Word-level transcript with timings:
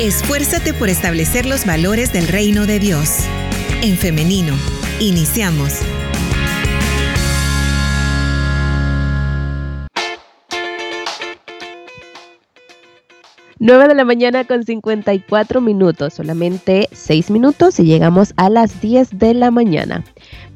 Esfuérzate 0.00 0.74
por 0.74 0.88
establecer 0.88 1.46
los 1.46 1.64
valores 1.64 2.12
del 2.12 2.26
reino 2.26 2.66
de 2.66 2.80
Dios. 2.80 3.18
En 3.82 3.96
femenino, 3.96 4.54
iniciamos. 5.00 5.80
9 13.64 13.86
de 13.86 13.94
la 13.94 14.04
mañana 14.04 14.44
con 14.44 14.64
54 14.64 15.60
minutos, 15.60 16.14
solamente 16.14 16.88
6 16.90 17.30
minutos 17.30 17.78
y 17.78 17.84
llegamos 17.84 18.34
a 18.36 18.50
las 18.50 18.80
10 18.80 19.20
de 19.20 19.34
la 19.34 19.52
mañana. 19.52 20.02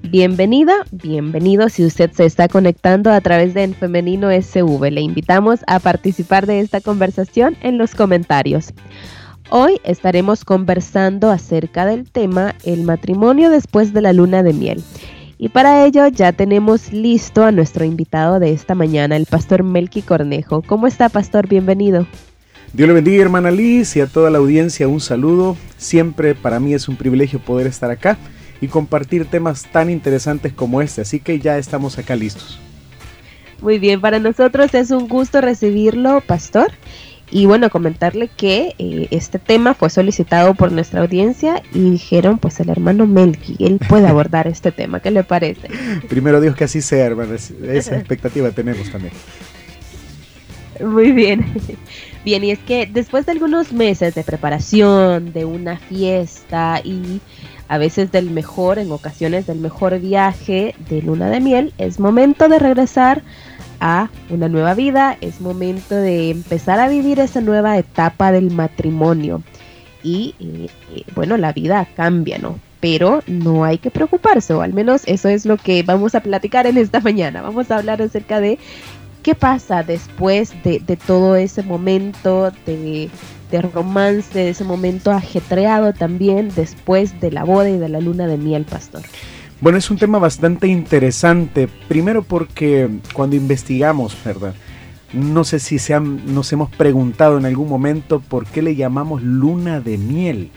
Bienvenida, 0.03 0.75
bienvenido 0.91 1.69
si 1.69 1.85
usted 1.85 2.11
se 2.11 2.25
está 2.25 2.49
conectando 2.49 3.13
a 3.13 3.21
través 3.21 3.55
de 3.55 3.63
En 3.63 3.75
Femenino 3.75 4.31
SV. 4.31 4.91
Le 4.91 5.03
invitamos 5.03 5.61
a 5.69 5.79
participar 5.79 6.47
de 6.47 6.59
esta 6.59 6.81
conversación 6.81 7.57
en 7.61 7.79
los 7.79 7.95
comentarios. 7.95 8.73
Hoy 9.49 9.81
estaremos 9.85 10.45
conversando 10.45 11.31
acerca 11.31 11.87
del 11.87 12.11
tema 12.11 12.57
el 12.65 12.83
matrimonio 12.83 13.49
después 13.49 13.93
de 13.93 14.03
la 14.03 14.13
luna 14.13 14.43
de 14.43 14.53
miel. 14.53 14.83
Y 15.39 15.51
para 15.51 15.87
ello 15.87 16.09
ya 16.09 16.33
tenemos 16.33 16.93
listo 16.93 17.45
a 17.45 17.53
nuestro 17.53 17.85
invitado 17.85 18.41
de 18.41 18.51
esta 18.51 18.75
mañana, 18.75 19.15
el 19.15 19.27
pastor 19.27 19.63
Melqui 19.63 20.03
Cornejo. 20.03 20.63
¿Cómo 20.63 20.89
está, 20.89 21.09
pastor? 21.09 21.47
Bienvenido. 21.47 22.09
Dios 22.73 22.89
le 22.89 22.95
bendiga, 22.95 23.23
hermana 23.23 23.53
Liz, 23.53 23.95
y 23.95 24.01
a 24.01 24.09
toda 24.09 24.31
la 24.31 24.39
audiencia 24.39 24.89
un 24.89 25.01
saludo. 25.01 25.57
Siempre 25.77 26.35
para 26.35 26.59
mí 26.59 26.75
es 26.75 26.89
un 26.89 26.97
privilegio 26.97 27.39
poder 27.39 27.69
estar 27.69 27.93
acá 27.93 28.19
y 28.61 28.67
compartir 28.67 29.27
temas 29.27 29.71
tan 29.71 29.91
interesantes 29.91 30.53
como 30.55 30.83
este, 30.83 31.03
así 31.03 31.21
que 31.21 31.39
ya 31.39 31.57
estamos 31.57 31.99
acá 31.99 32.17
listos. 32.17 32.59
Muy 33.63 33.79
bien, 33.79 34.01
para 34.01 34.19
nosotros 34.19 34.75
es 34.75 34.91
un 34.91 35.07
gusto 35.07 35.41
recibirlo, 35.41 36.21
pastor. 36.21 36.73
Y 37.31 37.47
bueno, 37.47 37.71
comentarle 37.71 38.29
que 38.29 38.75
eh, 38.79 39.09
este 39.11 39.39
tema 39.39 39.75
fue 39.75 39.91
solicitado 39.91 40.55
por 40.55 40.71
nuestra 40.71 41.01
audiencia 41.01 41.63
y 41.73 41.91
dijeron, 41.91 42.39
pues 42.39 42.61
el 42.61 42.69
hermano 42.69 43.07
Melqui, 43.07 43.57
él 43.59 43.81
puede 43.89 44.07
abordar 44.07 44.47
este 44.47 44.71
tema, 44.71 45.01
¿qué 45.01 45.11
le 45.11 45.25
parece? 45.25 45.69
Primero 46.09 46.41
Dios 46.41 46.55
que 46.55 46.65
así 46.65 46.81
sea, 46.81 47.05
hermano, 47.05 47.35
esa 47.35 47.97
expectativa 47.97 48.51
tenemos 48.51 48.91
también. 48.91 49.13
Muy 50.85 51.13
bien. 51.13 51.45
Bien, 52.25 52.43
y 52.43 52.51
es 52.51 52.59
que 52.59 52.87
después 52.87 53.25
de 53.25 53.31
algunos 53.31 53.73
meses 53.73 54.17
de 54.17 54.25
preparación, 54.25 55.33
de 55.33 55.45
una 55.45 55.79
fiesta 55.79 56.81
y 56.83 57.21
a 57.69 57.79
veces 57.79 58.11
del 58.11 58.31
mejor, 58.31 58.81
en 58.81 58.91
ocasiones 58.91 59.47
del 59.47 59.59
mejor 59.59 60.01
viaje 60.01 60.75
de 60.91 61.03
luna 61.03 61.31
de 61.31 61.39
miel, 61.39 61.73
es 61.79 62.01
momento 62.01 62.49
de 62.49 62.59
regresar 62.59 63.23
a 63.81 64.11
una 64.31 64.49
nueva 64.49 64.75
vida, 64.75 65.17
es 65.21 65.41
momento 65.41 65.95
de 65.95 66.31
empezar 66.31 66.79
a 66.81 66.89
vivir 66.89 67.21
esa 67.21 67.41
nueva 67.41 67.79
etapa 67.79 68.33
del 68.33 68.51
matrimonio. 68.51 69.43
Y 70.03 70.35
eh, 70.39 70.69
eh, 70.95 71.03
bueno, 71.15 71.37
la 71.37 71.53
vida 71.53 71.87
cambia, 71.97 72.39
¿no? 72.39 72.59
Pero 72.81 73.23
no 73.27 73.65
hay 73.65 73.79
que 73.79 73.91
preocuparse, 73.91 74.55
o 74.55 74.63
al 74.63 74.73
menos 74.73 75.03
eso 75.07 75.29
es 75.29 75.47
lo 75.47 75.57
que 75.57 75.83
vamos 75.83 76.15
a 76.15 76.21
platicar 76.21 76.67
en 76.67 76.77
esta 76.77 77.01
mañana. 77.01 77.43
Vamos 77.43 77.71
a 77.71 77.79
hablar 77.79 78.03
acerca 78.03 78.41
de 78.41 78.59
¿Qué 79.27 79.35
pasa 79.35 79.83
después 79.83 80.55
de, 80.63 80.79
todo 81.05 81.35
ese 81.35 81.65
momento 81.65 82.53
de, 82.65 83.11
romance, 83.73 84.33
de 84.33 84.51
ese 84.51 84.63
momento 84.63 85.11
ajetreado 85.11 85.93
también 85.93 86.53
después 86.55 87.21
de 87.21 87.33
la 87.33 87.43
boda 87.43 87.69
y 87.69 87.77
de 87.77 87.89
la 87.89 87.99
luna 87.99 88.29
de 88.29 88.37
miel, 88.37 88.65
pastor? 88.67 89.03
Bueno, 89.61 89.79
es 89.79 89.91
un 89.91 89.97
tema 89.97 90.19
bastante 90.19 90.69
interesante. 90.69 91.67
Primero 91.89 92.23
porque 92.23 92.91
cuando 93.15 93.37
investigamos, 93.37 94.17
¿verdad? 94.23 94.55
No 95.15 95.45
sé 95.45 95.61
si 95.61 95.79
se 95.79 95.99
nos 95.99 96.53
hemos 96.53 96.71
preguntado 96.71 97.39
en 97.39 97.47
algún 97.47 97.69
momento 97.69 98.21
por 98.21 98.45
qué 98.45 98.61
le 98.61 98.77
llamamos 98.77 99.23
luna 99.23 99.81
de 99.81 99.97
miel. 99.97 100.51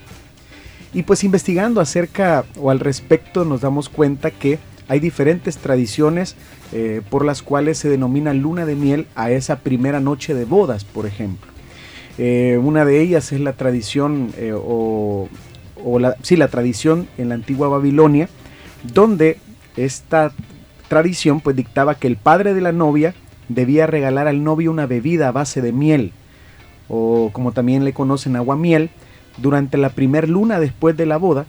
Y 0.94 1.04
pues 1.04 1.24
investigando 1.24 1.80
acerca 1.80 2.44
o 2.60 2.72
al 2.72 2.82
respecto 2.82 3.46
nos 3.46 3.62
damos 3.62 3.88
cuenta 3.88 4.32
que 4.32 4.60
hay 4.90 5.00
diferentes 5.00 5.58
tradiciones 5.58 6.36
eh, 6.74 7.02
por 7.10 7.24
las 7.24 7.42
cuales 7.42 7.78
se 7.78 7.90
denomina 7.90 8.34
luna 8.34 8.66
de 8.66 8.76
miel 8.76 9.08
a 9.16 9.32
esa 9.32 9.60
primera 9.60 10.02
noche 10.02 10.34
de 10.34 10.44
bodas, 10.44 10.84
por 10.84 11.06
ejemplo. 11.06 11.50
Eh, 12.18 12.60
una 12.62 12.84
de 12.84 13.00
ellas 13.00 13.32
es 13.32 13.40
la 13.40 13.54
tradición, 13.54 14.34
eh, 14.36 14.52
o, 14.54 15.30
sí, 16.22 16.36
la 16.36 16.50
tradición 16.50 17.08
en 17.18 17.30
la 17.30 17.36
antigua 17.36 17.70
Babilonia, 17.70 18.28
donde 18.84 19.38
esta 19.78 20.32
tradición 20.88 21.40
pues 21.40 21.56
dictaba 21.56 21.96
que 21.96 22.08
el 22.08 22.18
padre 22.18 22.54
de 22.54 22.62
la 22.62 22.72
novia 22.72 23.14
debía 23.48 23.88
regalar 23.88 24.28
al 24.28 24.44
novio 24.44 24.72
una 24.72 24.86
bebida 24.86 25.28
a 25.28 25.32
base 25.32 25.62
de 25.62 25.72
miel, 25.72 26.14
o 26.88 27.30
como 27.34 27.52
también 27.52 27.86
le 27.86 27.94
conocen 27.94 28.36
agua 28.36 28.56
miel, 28.56 28.90
durante 29.38 29.78
la 29.78 29.90
primer 29.90 30.30
luna 30.30 30.60
después 30.60 30.98
de 30.98 31.06
la 31.06 31.18
boda, 31.18 31.46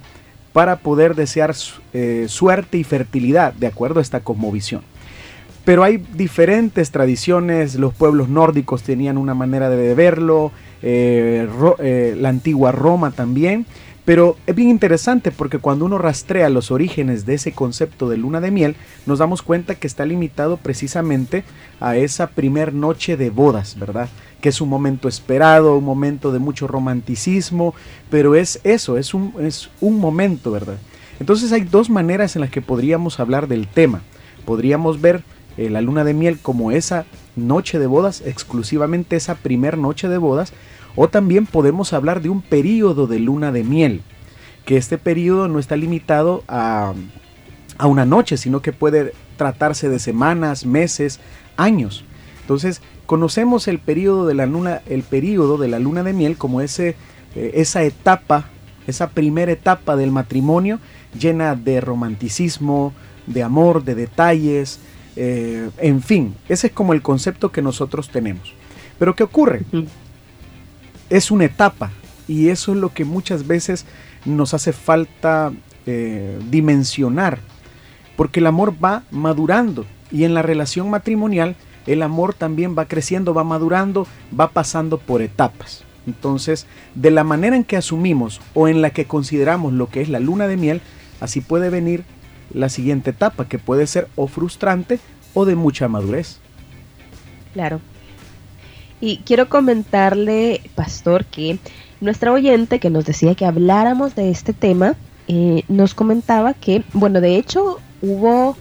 para 0.53 0.77
poder 0.77 1.15
desear 1.15 1.55
eh, 1.93 2.25
suerte 2.27 2.77
y 2.77 2.83
fertilidad, 2.83 3.53
de 3.53 3.67
acuerdo 3.67 3.99
a 3.99 4.01
esta 4.01 4.19
cosmovisión. 4.19 4.81
Pero 5.63 5.83
hay 5.83 5.97
diferentes 5.97 6.91
tradiciones, 6.91 7.75
los 7.75 7.93
pueblos 7.93 8.29
nórdicos 8.29 8.81
tenían 8.81 9.17
una 9.17 9.35
manera 9.35 9.69
de 9.69 9.93
verlo, 9.93 10.51
eh, 10.81 11.47
eh, 11.79 12.15
la 12.19 12.29
antigua 12.29 12.71
Roma 12.71 13.11
también, 13.11 13.65
pero 14.05 14.35
es 14.47 14.55
bien 14.55 14.69
interesante 14.69 15.31
porque 15.31 15.59
cuando 15.59 15.85
uno 15.85 15.97
rastrea 15.97 16.49
los 16.49 16.71
orígenes 16.71 17.25
de 17.25 17.35
ese 17.35 17.51
concepto 17.51 18.09
de 18.09 18.17
luna 18.17 18.41
de 18.41 18.51
miel, 18.51 18.75
nos 19.05 19.19
damos 19.19 19.41
cuenta 19.41 19.75
que 19.75 19.87
está 19.87 20.05
limitado 20.05 20.57
precisamente 20.57 21.43
a 21.79 21.95
esa 21.95 22.27
primer 22.27 22.73
noche 22.73 23.15
de 23.15 23.29
bodas, 23.29 23.77
¿verdad? 23.77 24.09
Que 24.41 24.49
es 24.49 24.59
un 24.59 24.69
momento 24.69 25.07
esperado, 25.07 25.77
un 25.77 25.83
momento 25.83 26.31
de 26.31 26.39
mucho 26.39 26.67
romanticismo, 26.67 27.75
pero 28.09 28.35
es 28.35 28.59
eso, 28.63 28.97
es 28.97 29.13
un, 29.13 29.33
es 29.39 29.69
un 29.81 29.99
momento, 29.99 30.51
¿verdad? 30.51 30.77
Entonces 31.19 31.51
hay 31.51 31.61
dos 31.61 31.91
maneras 31.91 32.35
en 32.35 32.41
las 32.41 32.49
que 32.49 32.61
podríamos 32.61 33.19
hablar 33.19 33.47
del 33.47 33.67
tema. 33.67 34.01
Podríamos 34.45 34.99
ver 34.99 35.23
eh, 35.57 35.69
la 35.69 35.81
luna 35.81 36.03
de 36.03 36.15
miel 36.15 36.39
como 36.39 36.71
esa 36.71 37.05
noche 37.35 37.77
de 37.77 37.85
bodas, 37.85 38.23
exclusivamente 38.25 39.15
esa 39.15 39.35
primer 39.35 39.77
noche 39.77 40.07
de 40.09 40.17
bodas, 40.17 40.53
o 40.95 41.07
también 41.07 41.45
podemos 41.45 41.93
hablar 41.93 42.21
de 42.21 42.29
un 42.29 42.41
periodo 42.41 43.07
de 43.07 43.19
luna 43.19 43.51
de 43.51 43.63
miel, 43.63 44.01
que 44.65 44.77
este 44.77 44.97
periodo 44.97 45.47
no 45.47 45.59
está 45.59 45.75
limitado 45.75 46.43
a, 46.47 46.93
a 47.77 47.87
una 47.87 48.05
noche, 48.05 48.37
sino 48.37 48.61
que 48.61 48.73
puede 48.73 49.13
tratarse 49.37 49.89
de 49.89 49.99
semanas, 49.99 50.65
meses, 50.65 51.19
años. 51.57 52.03
Entonces, 52.41 52.81
conocemos 53.05 53.67
el 53.67 53.79
periodo 53.79 54.27
de 54.27 54.35
la 54.35 54.45
luna, 54.45 54.81
el 54.87 55.03
de 55.03 55.67
la 55.67 55.79
luna 55.79 56.03
de 56.03 56.13
miel 56.13 56.37
como 56.37 56.61
ese, 56.61 56.95
eh, 57.35 57.51
esa 57.55 57.83
etapa, 57.83 58.45
esa 58.87 59.09
primera 59.09 59.51
etapa 59.51 59.95
del 59.95 60.11
matrimonio 60.11 60.79
llena 61.19 61.55
de 61.55 61.81
romanticismo, 61.81 62.93
de 63.27 63.43
amor, 63.43 63.83
de 63.83 63.95
detalles, 63.95 64.79
eh, 65.15 65.69
en 65.77 66.01
fin, 66.01 66.35
ese 66.47 66.67
es 66.67 66.73
como 66.73 66.93
el 66.93 67.01
concepto 67.01 67.51
que 67.51 67.61
nosotros 67.61 68.09
tenemos. 68.09 68.53
Pero 68.97 69.15
¿qué 69.15 69.23
ocurre? 69.23 69.63
Es 71.11 71.29
una 71.29 71.45
etapa 71.45 71.91
y 72.27 72.49
eso 72.49 72.71
es 72.71 72.77
lo 72.77 72.93
que 72.93 73.05
muchas 73.05 73.45
veces 73.45 73.85
nos 74.25 74.53
hace 74.53 74.71
falta 74.71 75.51
eh, 75.85 76.39
dimensionar, 76.49 77.39
porque 78.15 78.39
el 78.39 78.47
amor 78.47 78.73
va 78.83 79.03
madurando 79.11 79.85
y 80.09 80.23
en 80.23 80.33
la 80.33 80.41
relación 80.41 80.89
matrimonial 80.89 81.55
el 81.85 82.01
amor 82.01 82.33
también 82.33 82.75
va 82.77 82.85
creciendo, 82.85 83.33
va 83.33 83.43
madurando, 83.43 84.07
va 84.37 84.51
pasando 84.51 84.97
por 84.97 85.21
etapas. 85.21 85.83
Entonces, 86.07 86.65
de 86.95 87.11
la 87.11 87.23
manera 87.23 87.55
en 87.55 87.63
que 87.63 87.77
asumimos 87.77 88.39
o 88.53 88.67
en 88.67 88.81
la 88.81 88.91
que 88.91 89.05
consideramos 89.05 89.73
lo 89.73 89.89
que 89.89 90.01
es 90.01 90.09
la 90.09 90.19
luna 90.19 90.47
de 90.47 90.57
miel, 90.57 90.81
así 91.19 91.41
puede 91.41 91.69
venir 91.69 92.05
la 92.53 92.69
siguiente 92.69 93.09
etapa, 93.09 93.47
que 93.47 93.59
puede 93.59 93.85
ser 93.85 94.07
o 94.15 94.27
frustrante 94.27 94.99
o 95.33 95.45
de 95.45 95.55
mucha 95.55 95.87
madurez. 95.87 96.39
Claro, 97.53 97.81
y 99.01 99.17
quiero 99.25 99.49
comentarle, 99.49 100.61
pastor, 100.75 101.25
que 101.25 101.57
nuestra 101.99 102.31
oyente 102.31 102.79
que 102.79 102.89
nos 102.89 103.05
decía 103.05 103.35
que 103.35 103.45
habláramos 103.45 104.15
de 104.15 104.29
este 104.29 104.53
tema, 104.53 104.95
eh, 105.27 105.63
nos 105.67 105.93
comentaba 105.93 106.53
que, 106.53 106.83
bueno, 106.93 107.19
de 107.19 107.35
hecho 107.35 107.79
hubo 108.01 108.55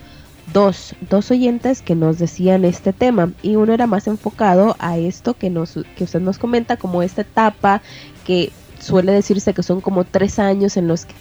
dos, 0.53 0.95
dos 1.09 1.31
oyentes 1.31 1.83
que 1.83 1.95
nos 1.95 2.19
decían 2.19 2.65
este 2.65 2.93
tema. 2.93 3.33
Y 3.43 3.57
uno 3.57 3.73
era 3.73 3.87
más 3.87 4.07
enfocado 4.07 4.77
a 4.79 4.99
esto 4.99 5.35
que, 5.35 5.51
nos, 5.51 5.79
que 5.97 6.05
usted 6.05 6.21
nos 6.21 6.39
comenta 6.39 6.77
como 6.77 7.03
esta 7.03 7.23
etapa 7.23 7.83
que 8.27 8.51
suele 8.81 9.13
decirse 9.13 9.55
que 9.55 9.63
son 9.63 9.81
como 9.81 10.05
tres 10.05 10.39
años 10.39 10.77
en 10.77 10.89
los 10.89 11.05
que 11.05 11.15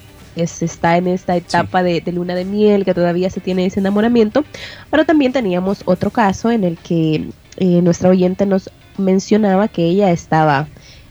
se 0.48 0.66
está 0.66 0.98
en 0.98 1.08
esta 1.08 1.36
etapa 1.36 1.84
de, 1.84 2.02
luna 2.14 2.36
de 2.36 2.46
miel, 2.46 2.86
que 2.86 2.94
todavía 2.94 3.30
se 3.30 3.42
tiene 3.42 3.66
ese 3.66 3.80
enamoramiento, 3.80 4.46
pero 4.90 5.06
también 5.06 5.34
teníamos 5.34 5.82
otro 5.86 6.12
caso 6.12 6.52
en 6.52 6.64
el 6.64 6.78
que 6.78 7.30
eh, 7.58 7.82
nuestra 7.82 8.10
oyente 8.10 8.46
nos 8.46 8.70
mencionaba 9.00 9.68
que 9.68 9.86
ella 9.86 10.12
estaba 10.12 10.68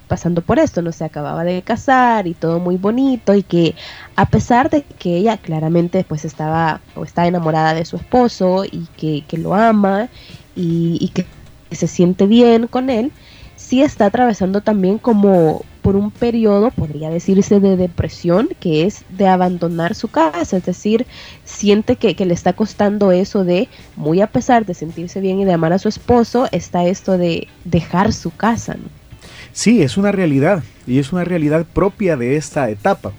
pasando 0.08 0.40
por 0.42 0.58
esto, 0.58 0.82
no 0.82 0.90
se 0.90 1.04
acababa 1.04 1.44
de 1.44 1.62
casar 1.62 2.26
y 2.26 2.34
todo 2.34 2.58
muy 2.58 2.76
bonito 2.76 3.34
y 3.34 3.42
que 3.42 3.74
a 4.16 4.26
pesar 4.26 4.70
de 4.70 4.82
que 4.82 5.16
ella 5.16 5.36
claramente 5.36 6.04
pues 6.08 6.24
estaba 6.24 6.80
o 6.96 7.04
está 7.04 7.26
enamorada 7.26 7.74
de 7.74 7.84
su 7.84 7.96
esposo 7.96 8.64
y 8.64 8.88
que, 8.96 9.38
lo 9.38 9.54
ama 9.54 10.08
y, 10.56 11.10
que 11.14 11.26
se 11.70 11.86
siente 11.86 12.26
bien 12.26 12.66
con 12.66 12.90
él, 12.90 13.12
sí 13.54 13.82
está 13.82 14.06
atravesando 14.06 14.62
también 14.62 14.98
como 14.98 15.62
por 15.88 15.96
un 15.96 16.10
periodo, 16.10 16.70
podría 16.70 17.08
decirse, 17.08 17.60
de 17.60 17.78
depresión, 17.78 18.50
que 18.60 18.84
es 18.84 19.06
de 19.08 19.26
abandonar 19.26 19.94
su 19.94 20.08
casa, 20.08 20.58
es 20.58 20.66
decir, 20.66 21.06
siente 21.46 21.96
que, 21.96 22.26
le 22.26 22.34
está 22.34 22.52
costando 22.52 23.10
eso 23.10 23.42
de, 23.42 23.68
muy 23.96 24.20
a 24.20 24.26
pesar 24.26 24.66
de 24.66 24.74
sentirse 24.74 25.22
bien 25.22 25.40
y 25.40 25.46
de 25.46 25.54
amar 25.54 25.72
a 25.72 25.78
su 25.78 25.88
esposo, 25.88 26.46
está 26.52 26.84
esto 26.84 27.16
de 27.16 27.48
dejar 27.64 28.12
su 28.12 28.30
casa. 28.30 28.76
Sí, 29.52 29.80
es 29.80 29.96
una 29.96 30.12
realidad 30.12 30.62
y 30.86 30.98
es 30.98 31.10
una 31.10 31.24
realidad 31.24 31.64
propia 31.64 32.18
de 32.18 32.36
esta 32.36 32.68
etapa. 32.68 33.12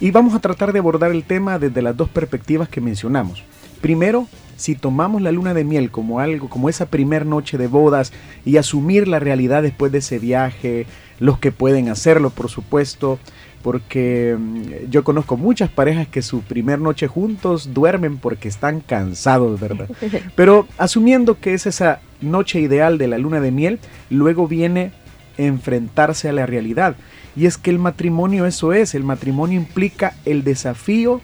Y 0.00 0.10
vamos 0.10 0.34
a 0.34 0.40
tratar 0.40 0.72
de 0.72 0.78
abordar 0.78 1.10
el 1.10 1.24
tema 1.24 1.58
desde 1.58 1.82
las 1.82 1.94
dos 1.94 2.08
perspectivas 2.08 2.70
que 2.70 2.80
mencionamos. 2.80 3.42
Primero, 3.82 4.28
si 4.56 4.74
tomamos 4.74 5.22
la 5.22 5.32
luna 5.32 5.54
de 5.54 5.64
miel 5.64 5.90
como 5.90 6.20
algo, 6.20 6.48
como 6.48 6.68
esa 6.68 6.86
primer 6.86 7.26
noche 7.26 7.58
de 7.58 7.66
bodas 7.66 8.12
y 8.44 8.56
asumir 8.56 9.08
la 9.08 9.18
realidad 9.18 9.62
después 9.62 9.92
de 9.92 9.98
ese 9.98 10.18
viaje, 10.18 10.86
los 11.18 11.38
que 11.38 11.52
pueden 11.52 11.88
hacerlo, 11.88 12.30
por 12.30 12.50
supuesto, 12.50 13.18
porque 13.62 14.36
mm, 14.38 14.90
yo 14.90 15.04
conozco 15.04 15.36
muchas 15.36 15.70
parejas 15.70 16.06
que 16.06 16.22
su 16.22 16.42
primer 16.42 16.78
noche 16.80 17.08
juntos 17.08 17.72
duermen 17.72 18.18
porque 18.18 18.48
están 18.48 18.80
cansados, 18.80 19.58
¿verdad? 19.58 19.88
Pero 20.36 20.68
asumiendo 20.76 21.40
que 21.40 21.54
es 21.54 21.66
esa 21.66 22.00
noche 22.20 22.60
ideal 22.60 22.98
de 22.98 23.08
la 23.08 23.18
luna 23.18 23.40
de 23.40 23.50
miel, 23.50 23.78
luego 24.10 24.46
viene 24.46 24.92
enfrentarse 25.38 26.28
a 26.28 26.32
la 26.32 26.46
realidad. 26.46 26.96
Y 27.36 27.46
es 27.46 27.58
que 27.58 27.70
el 27.70 27.78
matrimonio 27.78 28.46
eso 28.46 28.72
es, 28.72 28.94
el 28.94 29.02
matrimonio 29.02 29.58
implica 29.58 30.14
el 30.24 30.44
desafío 30.44 31.20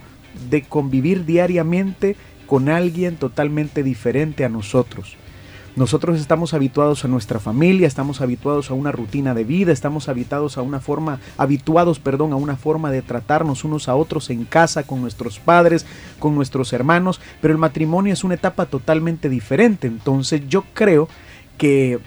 de 0.48 0.62
convivir 0.62 1.24
diariamente 1.24 2.16
con 2.50 2.68
alguien 2.68 3.14
totalmente 3.14 3.84
diferente 3.84 4.44
a 4.44 4.48
nosotros. 4.48 5.14
Nosotros 5.76 6.18
estamos 6.18 6.52
habituados 6.52 7.04
a 7.04 7.08
nuestra 7.08 7.38
familia, 7.38 7.86
estamos 7.86 8.20
habituados 8.20 8.72
a 8.72 8.74
una 8.74 8.90
rutina 8.90 9.34
de 9.34 9.44
vida, 9.44 9.70
estamos 9.70 10.08
habituados 10.08 10.58
a 10.58 10.62
una 10.62 10.80
forma, 10.80 11.20
habituados, 11.38 12.00
perdón, 12.00 12.32
a 12.32 12.36
una 12.36 12.56
forma 12.56 12.90
de 12.90 13.02
tratarnos 13.02 13.62
unos 13.62 13.88
a 13.88 13.94
otros 13.94 14.30
en 14.30 14.46
casa, 14.46 14.82
con 14.82 15.00
nuestros 15.00 15.38
padres, 15.38 15.86
con 16.18 16.34
nuestros 16.34 16.72
hermanos, 16.72 17.20
pero 17.40 17.52
el 17.52 17.58
matrimonio 17.58 18.12
es 18.12 18.24
una 18.24 18.34
etapa 18.34 18.66
totalmente 18.66 19.28
diferente. 19.28 19.86
Entonces 19.86 20.42
yo 20.48 20.64
creo 20.74 21.08
que 21.56 22.00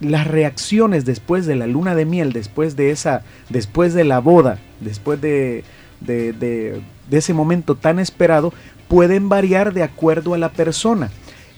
las 0.00 0.26
reacciones 0.26 1.06
después 1.06 1.46
de 1.46 1.56
la 1.56 1.66
luna 1.66 1.94
de 1.94 2.04
miel, 2.04 2.34
después 2.34 2.76
de 2.76 2.90
esa, 2.90 3.22
después 3.48 3.94
de 3.94 4.04
la 4.04 4.18
boda, 4.18 4.58
después 4.80 5.22
de, 5.22 5.64
de, 6.02 6.34
de, 6.34 6.82
de 7.08 7.16
ese 7.16 7.32
momento 7.32 7.76
tan 7.76 7.98
esperado, 7.98 8.52
pueden 8.88 9.28
variar 9.28 9.72
de 9.72 9.82
acuerdo 9.82 10.34
a 10.34 10.38
la 10.38 10.50
persona 10.50 11.10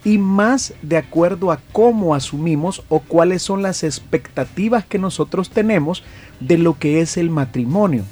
y 0.04 0.18
más 0.18 0.74
de 0.82 0.96
acuerdo 0.96 1.50
a 1.50 1.60
cómo 1.72 2.14
asumimos 2.14 2.82
o 2.88 3.00
cuáles 3.00 3.42
son 3.42 3.62
las 3.62 3.82
expectativas 3.82 4.84
que 4.84 4.98
nosotros 4.98 5.50
tenemos 5.50 6.04
de 6.40 6.58
lo 6.58 6.78
que 6.78 7.00
es 7.00 7.16
el 7.16 7.30
matrimonio. 7.30 8.04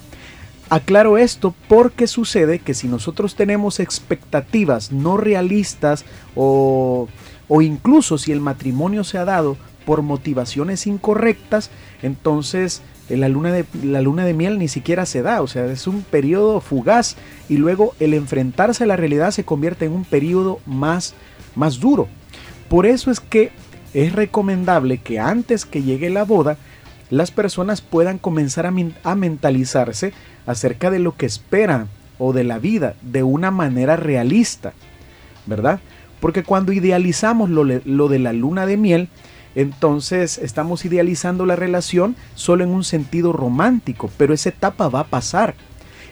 Aclaro 0.69 1.17
esto 1.17 1.55
porque 1.69 2.09
sucede 2.09 2.59
que 2.59 2.75
si 2.75 2.89
nosotros 2.89 3.37
tenemos 3.37 3.79
expectativas 3.79 4.91
no 4.91 5.17
realistas 5.17 6.05
o, 6.35 7.09
o 7.49 7.63
incluso 7.63 8.19
si 8.19 8.33
el 8.33 8.41
matrimonio 8.41 9.05
se 9.05 9.19
ha 9.19 9.25
dado 9.25 9.57
por 9.85 10.03
motivaciones 10.03 10.89
incorrectas, 10.89 11.71
entonces 12.03 12.83
la 13.09 13.29
luna, 13.29 13.53
de, 13.53 13.65
la 13.83 14.01
luna 14.01 14.25
de 14.25 14.35
miel 14.35 14.59
ni 14.59 14.69
siquiera 14.69 15.07
se 15.07 15.23
da, 15.23 15.43
o 15.43 15.47
sea, 15.47 15.67
es 15.67 15.87
un 15.87 16.03
periodo 16.03 16.61
fugaz 16.61 17.17
y 17.49 17.57
luego 17.57 17.95
el 18.01 18.15
enfrentarse 18.15 18.85
a 18.85 18.87
la 18.87 18.97
realidad 18.97 19.31
se 19.31 19.45
convierte 19.45 19.85
en 19.85 19.93
un 19.93 20.05
periodo 20.05 20.61
más, 20.67 21.15
más 21.55 21.79
duro. 21.79 22.09
Por 22.69 22.87
eso 22.87 23.11
es 23.11 23.21
que 23.21 23.53
es 23.95 24.13
recomendable 24.13 24.99
que 24.99 25.21
antes 25.21 25.65
que 25.65 25.83
llegue 25.83 26.11
la 26.11 26.25
boda, 26.25 26.59
las 27.11 27.31
personas 27.31 27.81
puedan 27.81 28.19
comenzar 28.19 28.67
a, 28.67 28.73
a 29.05 29.15
mentalizarse 29.15 30.13
acerca 30.47 30.91
de 30.91 30.99
lo 30.99 31.17
que 31.17 31.27
esperan 31.27 31.89
o 32.19 32.33
de 32.33 32.45
la 32.45 32.59
vida 32.59 32.95
de 33.03 33.23
una 33.23 33.51
manera 33.51 33.97
realista, 33.97 34.73
¿verdad? 35.47 35.81
Porque 36.21 36.43
cuando 36.43 36.73
idealizamos 36.73 37.51
lo, 37.51 37.63
lo 37.65 38.09
de 38.09 38.19
la 38.19 38.33
luna 38.33 38.67
de 38.67 38.77
miel, 38.77 39.09
entonces 39.57 40.39
estamos 40.39 40.85
idealizando 40.85 41.47
la 41.47 41.57
relación 41.57 42.15
solo 42.35 42.63
en 42.63 42.71
un 42.71 42.85
sentido 42.85 43.33
romántico, 43.33 44.11
pero 44.17 44.35
esa 44.35 44.51
etapa 44.51 44.89
va 44.89 45.01
a 45.01 45.07
pasar. 45.07 45.55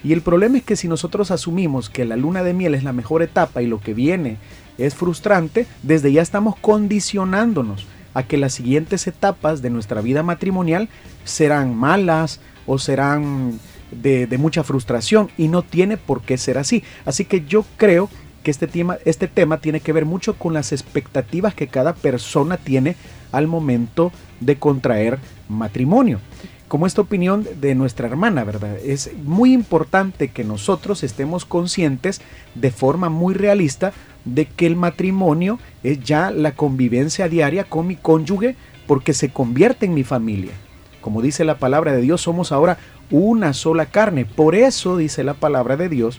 Y 0.03 0.13
el 0.15 0.23
problema 0.23 0.59
es 0.59 0.65
que 0.65 0.77
si 0.77 0.89
nosotros 0.89 1.31
asumimos 1.31 1.91
que 1.91 2.05
la 2.07 2.17
luna 2.17 2.43
de 2.43 2.55
miel 2.55 2.75
es 2.75 2.85
la 2.85 2.93
mejor 2.93 3.23
etapa 3.23 3.63
y 3.63 3.67
lo 3.67 3.81
que 3.81 3.95
viene 3.95 4.39
es 4.79 4.95
frustrante, 4.95 5.67
desde 5.83 6.11
ya 6.11 6.23
estamos 6.23 6.57
condicionándonos 6.57 7.87
a 8.15 8.23
que 8.23 8.39
las 8.39 8.55
siguientes 8.55 9.07
etapas 9.07 9.61
de 9.61 9.71
nuestra 9.71 10.01
vida 10.01 10.23
matrimonial 10.23 10.89
serán 11.25 11.77
malas 11.77 12.41
o 12.67 12.79
serán 12.79 13.61
de, 13.91 14.27
mucha 14.39 14.65
frustración 14.65 15.31
y 15.37 15.49
no 15.49 15.63
tiene 15.63 15.99
por 15.99 16.23
qué 16.23 16.39
ser 16.39 16.57
así. 16.57 16.83
Así 17.05 17.27
que 17.27 17.45
yo 17.45 17.67
creo 17.77 18.09
que 18.43 18.51
este 18.51 18.67
tema, 18.67 18.99
este 19.05 19.29
tema 19.29 19.59
tiene 19.59 19.81
que 19.81 19.93
ver 19.93 20.07
mucho 20.07 20.35
con 20.35 20.55
las 20.55 20.73
expectativas 20.73 21.55
que 21.55 21.69
cada 21.69 21.95
persona 21.95 22.57
tiene 22.57 22.97
al 23.37 23.47
momento 23.47 24.13
de 24.41 24.57
contraer 24.57 25.19
matrimonio. 25.49 26.21
Como 26.69 26.87
esta 26.87 27.03
opinión 27.03 27.47
de 27.61 27.75
nuestra 27.75 28.09
hermana, 28.09 28.43
¿verdad? 28.43 28.77
Es 28.83 29.11
muy 29.23 29.53
importante 29.53 30.29
que 30.29 30.45
nosotros 30.45 31.03
estemos 31.03 31.45
conscientes 31.45 32.21
de 32.55 32.71
forma 32.71 33.11
muy 33.11 33.35
realista 33.35 33.93
de 34.25 34.47
que 34.47 34.67
el 34.67 34.75
matrimonio 34.75 35.59
es 35.83 36.01
ya 36.01 36.31
la 36.31 36.53
convivencia 36.53 37.29
diaria 37.29 37.65
con 37.65 37.87
mi 37.87 37.97
cónyuge 37.97 38.57
porque 38.87 39.13
se 39.13 39.29
convierte 39.29 39.87
en 39.87 39.95
mi 39.95 40.05
familia. 40.05 40.53
Como 41.01 41.21
dice 41.21 41.45
la 41.45 41.59
palabra 41.59 41.93
de 41.93 42.01
Dios, 42.01 42.23
somos 42.23 42.51
ahora 42.51 42.79
una 43.11 43.53
sola 43.53 43.87
carne. 43.87 44.25
Por 44.25 44.55
eso 44.55 44.97
dice 44.97 45.23
la 45.23 45.35
palabra 45.35 45.77
de 45.77 45.89
Dios 45.91 46.19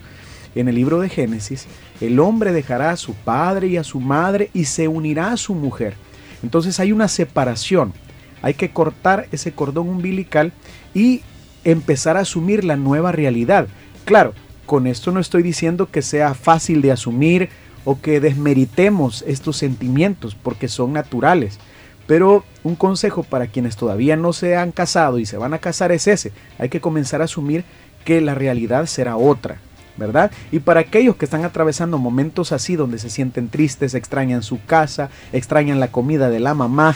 en 0.54 0.70
el 0.70 0.76
libro 0.76 1.02
de 1.02 1.10
Génesis, 1.10 1.68
el 2.00 2.20
hombre 2.20 2.54
dejará 2.54 2.92
a 2.92 2.98
su 2.98 3.14
padre 3.14 3.68
y 3.68 3.78
a 3.78 3.84
su 3.84 4.00
madre 4.00 4.50
y 4.54 4.66
se 4.66 4.88
unirá 4.88 5.34
a 5.34 5.38
su 5.38 5.54
mujer 5.54 5.96
entonces 6.44 6.80
hay 6.80 6.92
una 6.92 7.08
separación. 7.08 7.94
Hay 8.42 8.54
que 8.54 8.70
cortar 8.70 9.28
ese 9.32 9.54
cordón 9.54 9.90
umbilical 9.90 10.54
y 10.94 11.22
empezar 11.64 12.18
a 12.18 12.22
asumir 12.22 12.64
la 12.64 12.76
nueva 12.76 13.12
realidad. 13.12 13.68
Claro, 14.06 14.34
con 14.66 14.88
esto 14.88 15.12
no 15.12 15.20
estoy 15.20 15.44
diciendo 15.44 15.90
que 15.92 16.02
sea 16.02 16.34
fácil 16.34 16.82
de 16.82 16.92
asumir 16.92 17.50
o 17.86 18.02
que 18.02 18.20
desmeritemos 18.20 19.24
estos 19.28 19.58
sentimientos 19.58 20.36
porque 20.36 20.68
son 20.68 20.94
naturales. 20.94 21.60
Pero 22.08 22.44
un 22.64 22.76
consejo 22.76 23.24
para 23.24 23.48
quienes 23.48 23.78
todavía 23.78 24.16
no 24.16 24.32
se 24.34 24.56
han 24.56 24.72
casado 24.72 25.18
y 25.18 25.26
se 25.26 25.38
van 25.38 25.54
a 25.54 25.60
casar 25.60 25.92
es 25.92 26.08
ese. 26.08 26.32
Hay 26.60 26.70
que 26.70 26.82
comenzar 26.82 27.22
a 27.22 27.26
asumir 27.26 27.64
que 28.04 28.22
la 28.22 28.36
realidad 28.36 28.86
será 28.86 29.18
otra. 29.18 29.58
¿Verdad? 29.98 30.32
Y 30.52 30.60
para 30.60 30.82
aquellos 30.82 31.16
que 31.16 31.26
están 31.26 31.46
atravesando 31.46 31.98
momentos 31.98 32.52
así 32.52 32.76
donde 32.76 33.00
se 33.00 33.10
sienten 33.10 33.50
tristes, 33.50 33.94
extrañan 33.94 34.44
su 34.44 34.64
casa, 34.66 35.10
extrañan 35.34 35.80
la 35.80 35.90
comida 35.90 36.30
de 36.30 36.40
la 36.40 36.54
mamá 36.54 36.96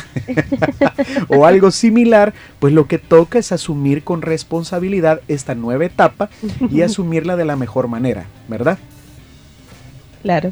o 1.29 1.45
algo 1.45 1.71
similar, 1.71 2.33
pues 2.59 2.73
lo 2.73 2.87
que 2.87 2.97
toca 2.97 3.39
es 3.39 3.51
asumir 3.51 4.03
con 4.03 4.21
responsabilidad 4.21 5.21
esta 5.27 5.55
nueva 5.55 5.85
etapa 5.85 6.29
y 6.69 6.81
asumirla 6.81 7.35
de 7.35 7.45
la 7.45 7.55
mejor 7.55 7.87
manera, 7.87 8.25
¿verdad? 8.47 8.77
Claro. 10.21 10.51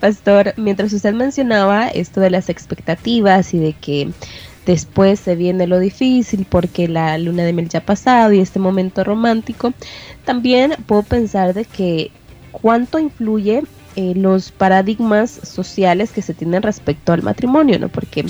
Pastor, 0.00 0.54
mientras 0.56 0.92
usted 0.92 1.14
mencionaba 1.14 1.88
esto 1.88 2.20
de 2.20 2.30
las 2.30 2.48
expectativas 2.48 3.54
y 3.54 3.58
de 3.58 3.72
que 3.72 4.10
después 4.66 5.20
se 5.20 5.36
viene 5.36 5.66
lo 5.66 5.78
difícil 5.78 6.46
porque 6.48 6.88
la 6.88 7.18
luna 7.18 7.44
de 7.44 7.52
miel 7.52 7.68
ya 7.68 7.80
ha 7.80 7.84
pasado 7.84 8.32
y 8.32 8.40
este 8.40 8.58
momento 8.58 9.04
romántico, 9.04 9.72
también 10.24 10.74
puedo 10.86 11.02
pensar 11.02 11.54
de 11.54 11.64
que 11.64 12.10
cuánto 12.52 12.98
influye 12.98 13.62
eh, 13.96 14.14
los 14.14 14.52
paradigmas 14.52 15.30
sociales 15.30 16.12
que 16.12 16.22
se 16.22 16.34
tienen 16.34 16.62
respecto 16.62 17.12
al 17.12 17.22
matrimonio, 17.22 17.78
¿no? 17.78 17.88
Porque 17.88 18.24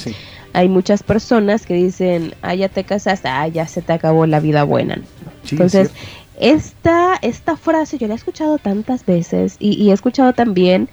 hay 0.52 0.68
muchas 0.68 1.02
personas 1.02 1.66
que 1.66 1.74
dicen, 1.74 2.34
ah, 2.42 2.54
ya 2.54 2.68
te 2.68 2.84
casaste, 2.84 3.28
ah, 3.28 3.46
ya 3.48 3.66
se 3.68 3.82
te 3.82 3.92
acabó 3.92 4.26
la 4.26 4.40
vida 4.40 4.64
buena. 4.64 5.00
Entonces, 5.50 5.90
esta, 6.40 7.16
esta 7.22 7.56
frase 7.56 7.98
yo 7.98 8.08
la 8.08 8.14
he 8.14 8.16
escuchado 8.16 8.58
tantas 8.58 9.06
veces 9.06 9.56
y, 9.60 9.80
y 9.80 9.90
he 9.90 9.92
escuchado 9.92 10.32
también 10.32 10.88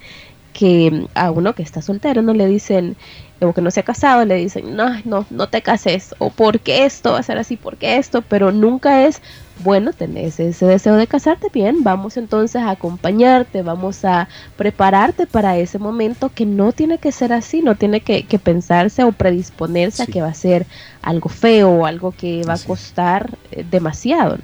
que 0.52 1.06
a 1.14 1.30
uno 1.30 1.54
que 1.54 1.62
está 1.62 1.82
soltero 1.82 2.22
no 2.22 2.34
le 2.34 2.46
dicen, 2.46 2.96
o 3.40 3.52
que 3.52 3.60
no 3.62 3.70
se 3.70 3.80
ha 3.80 3.84
casado, 3.84 4.24
le 4.24 4.36
dicen, 4.36 4.76
no, 4.76 4.90
no, 5.04 5.26
no 5.30 5.48
te 5.48 5.62
cases, 5.62 6.14
o 6.18 6.30
porque 6.30 6.84
esto 6.84 7.12
va 7.12 7.18
a 7.18 7.22
ser 7.22 7.38
así, 7.38 7.56
porque 7.56 7.96
esto, 7.96 8.22
pero 8.22 8.52
nunca 8.52 9.06
es, 9.06 9.22
bueno, 9.62 9.92
tenés 9.92 10.40
ese 10.40 10.66
deseo 10.66 10.96
de 10.96 11.06
casarte, 11.06 11.48
bien, 11.52 11.82
vamos 11.82 12.16
entonces 12.16 12.60
a 12.60 12.70
acompañarte, 12.70 13.62
vamos 13.62 14.04
a 14.04 14.28
prepararte 14.56 15.26
para 15.26 15.56
ese 15.58 15.78
momento 15.78 16.30
que 16.34 16.46
no 16.46 16.72
tiene 16.72 16.98
que 16.98 17.12
ser 17.12 17.32
así, 17.32 17.62
no 17.62 17.76
tiene 17.76 18.00
que, 18.00 18.24
pensarse 18.38 19.04
o 19.04 19.12
predisponerse 19.12 20.02
a 20.02 20.06
que 20.06 20.22
va 20.22 20.28
a 20.28 20.34
ser 20.34 20.66
algo 21.02 21.28
feo 21.28 21.70
o 21.70 21.86
algo 21.86 22.12
que 22.12 22.42
va 22.48 22.54
a 22.54 22.58
costar 22.58 23.38
eh, 23.52 23.64
demasiado. 23.70 24.38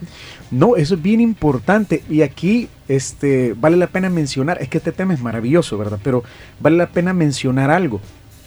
No, 0.51 0.77
eso 0.77 0.95
es 0.95 1.03
bien 1.03 1.21
importante 1.21 2.03
y 2.09 2.23
aquí 2.23 2.69
este, 2.89 3.55
vale 3.55 3.77
la 3.77 3.89
pena 3.89 4.11
mencionar, 4.11 4.59
es 4.61 4.69
que 4.69 4.79
este 4.79 4.93
tema 4.93 5.13
es 5.15 5.21
maravilloso, 5.21 5.77
¿verdad? 5.77 5.99
Pero 6.03 6.23
vale 6.61 6.77
la 6.77 6.89
pena 6.89 7.13
mencionar 7.13 7.71
algo. 7.71 8.01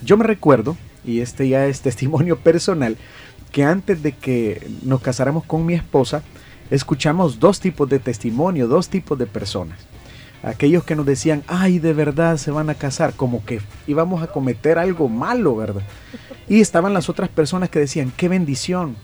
Yo 0.04 0.18
me 0.18 0.26
recuerdo 0.26 0.78
y 1.06 1.22
este 1.22 1.48
ya 1.48 1.66
es 1.66 1.82
testimonio 1.90 2.38
personal, 2.38 2.98
que 3.52 3.64
antes 3.64 4.04
de 4.04 4.12
que 4.12 4.70
nos 4.84 5.02
casáramos 5.02 5.44
con 5.44 5.66
mi 5.66 5.74
esposa, 5.74 6.24
escuchamos 6.70 7.40
dos 7.40 7.60
tipos 7.60 7.90
de 7.90 8.00
testimonio, 8.00 8.68
dos 8.68 8.90
tipos 8.90 9.18
de 9.18 9.26
personas. 9.26 9.80
Aquellos 10.44 10.86
que 10.86 10.96
nos 10.96 11.06
decían, 11.06 11.44
ay, 11.48 11.80
de 11.80 11.94
verdad 11.94 12.38
se 12.38 12.52
van 12.52 12.70
a 12.70 12.76
casar, 12.76 13.14
como 13.14 13.44
que 13.44 13.60
íbamos 13.88 14.24
a 14.24 14.28
cometer 14.28 14.78
algo 14.78 15.10
malo, 15.10 15.56
¿verdad? 15.56 15.82
Y 16.48 16.62
estaban 16.62 16.94
las 16.94 17.10
otras 17.10 17.28
personas 17.28 17.70
que 17.70 17.80
decían, 17.80 18.14
qué 18.16 18.30
bendición, 18.30 18.96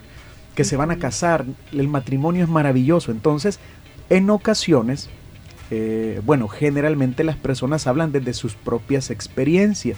que 0.56 0.64
se 0.64 0.78
van 0.78 0.92
a 0.92 0.98
casar, 0.98 1.46
el 1.74 1.90
matrimonio 1.90 2.44
es 2.44 2.50
maravilloso. 2.50 3.12
Entonces, 3.12 3.60
en 4.10 4.30
ocasiones, 4.30 5.10
eh, 5.72 6.22
bueno, 6.24 6.48
generalmente 6.48 7.24
las 7.25 7.36
personas 7.36 7.86
hablan 7.86 8.14
desde 8.14 8.34
sus 8.34 8.56
propias 8.56 9.10
experiencias. 9.10 9.98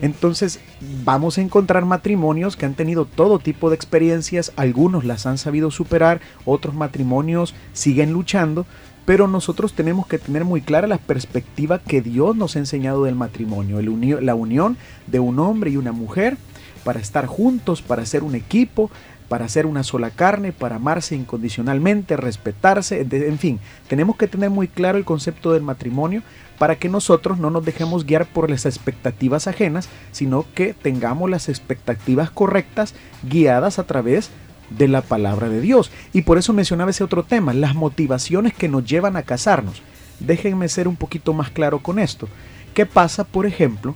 Entonces 0.00 0.60
vamos 1.04 1.38
a 1.38 1.42
encontrar 1.42 1.84
matrimonios 1.84 2.56
que 2.56 2.66
han 2.66 2.74
tenido 2.74 3.04
todo 3.04 3.38
tipo 3.38 3.68
de 3.68 3.76
experiencias, 3.76 4.52
algunos 4.56 5.04
las 5.04 5.26
han 5.26 5.38
sabido 5.38 5.70
superar, 5.70 6.20
otros 6.44 6.74
matrimonios 6.74 7.54
siguen 7.72 8.12
luchando, 8.12 8.66
pero 9.04 9.26
nosotros 9.26 9.72
tenemos 9.72 10.06
que 10.06 10.18
tener 10.18 10.44
muy 10.44 10.60
clara 10.60 10.86
la 10.86 10.98
perspectiva 10.98 11.78
que 11.80 12.02
Dios 12.02 12.36
nos 12.36 12.56
ha 12.56 12.58
enseñado 12.58 13.04
del 13.04 13.14
matrimonio, 13.14 13.80
la 13.80 14.34
unión 14.34 14.76
de 15.06 15.18
un 15.18 15.38
hombre 15.38 15.70
y 15.70 15.76
una 15.76 15.92
mujer 15.92 16.36
para 16.84 17.00
estar 17.00 17.26
juntos, 17.26 17.82
para 17.82 18.06
ser 18.06 18.22
un 18.22 18.34
equipo, 18.34 18.90
para 19.28 19.48
ser 19.48 19.66
una 19.66 19.82
sola 19.82 20.10
carne, 20.10 20.52
para 20.52 20.76
amarse 20.76 21.14
incondicionalmente, 21.14 22.16
respetarse, 22.16 23.06
en 23.10 23.38
fin, 23.38 23.60
tenemos 23.88 24.16
que 24.16 24.26
tener 24.26 24.50
muy 24.50 24.68
claro 24.68 24.98
el 24.98 25.04
concepto 25.04 25.52
del 25.52 25.62
matrimonio 25.62 26.22
para 26.58 26.76
que 26.76 26.88
nosotros 26.88 27.38
no 27.38 27.50
nos 27.50 27.64
dejemos 27.64 28.04
guiar 28.04 28.26
por 28.26 28.50
las 28.50 28.66
expectativas 28.66 29.46
ajenas, 29.46 29.88
sino 30.12 30.44
que 30.54 30.74
tengamos 30.74 31.30
las 31.30 31.48
expectativas 31.48 32.30
correctas 32.30 32.94
guiadas 33.22 33.78
a 33.78 33.84
través 33.84 34.30
de 34.70 34.88
la 34.88 35.02
palabra 35.02 35.48
de 35.48 35.60
Dios. 35.60 35.90
Y 36.12 36.22
por 36.22 36.38
eso 36.38 36.52
mencionaba 36.52 36.90
ese 36.90 37.04
otro 37.04 37.22
tema, 37.22 37.54
las 37.54 37.74
motivaciones 37.74 38.54
que 38.54 38.68
nos 38.68 38.84
llevan 38.84 39.16
a 39.16 39.22
casarnos. 39.22 39.82
Déjenme 40.20 40.68
ser 40.68 40.88
un 40.88 40.96
poquito 40.96 41.32
más 41.32 41.50
claro 41.50 41.78
con 41.80 41.98
esto. 41.98 42.28
¿Qué 42.74 42.86
pasa, 42.86 43.24
por 43.24 43.46
ejemplo? 43.46 43.94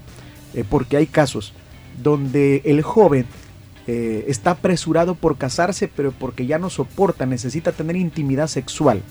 Eh, 0.55 0.65
porque 0.69 0.97
hay 0.97 1.07
casos 1.07 1.53
donde 2.03 2.63
el 2.65 2.83
joven 2.83 3.27
eh, 3.87 4.25
está 4.29 4.53
apresurado 4.53 5.15
por 5.15 5.39
casarse, 5.39 5.89
pero 5.89 6.13
porque 6.13 6.47
ya 6.47 6.59
no 6.59 6.71
soporta, 6.71 7.27
necesita 7.27 7.73
tener 7.73 7.97
intimidad 7.97 8.47
sexual. 8.47 9.03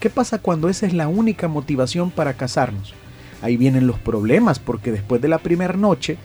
¿Qué 0.00 0.10
pasa 0.10 0.38
cuando 0.38 0.68
esa 0.68 0.86
es 0.86 0.92
la 0.92 1.08
única 1.08 1.48
motivación 1.48 2.10
para 2.10 2.34
casarnos? 2.34 2.94
Ahí 3.42 3.56
vienen 3.56 3.86
los 3.86 3.98
problemas, 3.98 4.58
porque 4.58 4.92
después 4.92 5.20
de 5.20 5.28
la 5.28 5.38
primera 5.38 5.74
noche, 5.74 6.16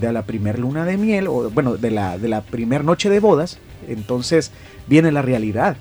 de 0.00 0.12
la 0.12 0.22
primera 0.22 0.58
luna 0.58 0.84
de 0.84 0.96
miel, 0.96 1.26
o 1.26 1.50
bueno, 1.50 1.76
de 1.76 1.90
la, 1.90 2.18
de 2.18 2.28
la 2.28 2.42
primera 2.42 2.84
noche 2.84 3.10
de 3.10 3.20
bodas, 3.20 3.58
entonces 3.88 4.52
viene 4.86 5.10
la 5.10 5.22
realidad. 5.22 5.76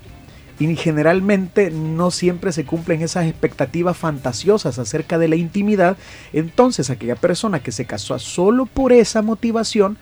Y 0.58 0.76
generalmente 0.78 1.70
no 1.70 2.12
siempre 2.12 2.52
se 2.54 2.66
cumplen 2.66 3.02
esas 3.02 3.26
expectativas 3.26 3.98
fantasiosas 3.98 4.80
acerca 4.80 5.18
de 5.18 5.28
la 5.28 5.36
intimidad. 5.36 5.98
Entonces 6.32 6.90
aquella 6.90 7.18
persona 7.18 7.60
que 7.60 7.74
se 7.74 7.86
casó 7.86 8.18
solo 8.20 8.66
por 8.66 8.94
esa 8.94 9.22
motivación, 9.22 9.98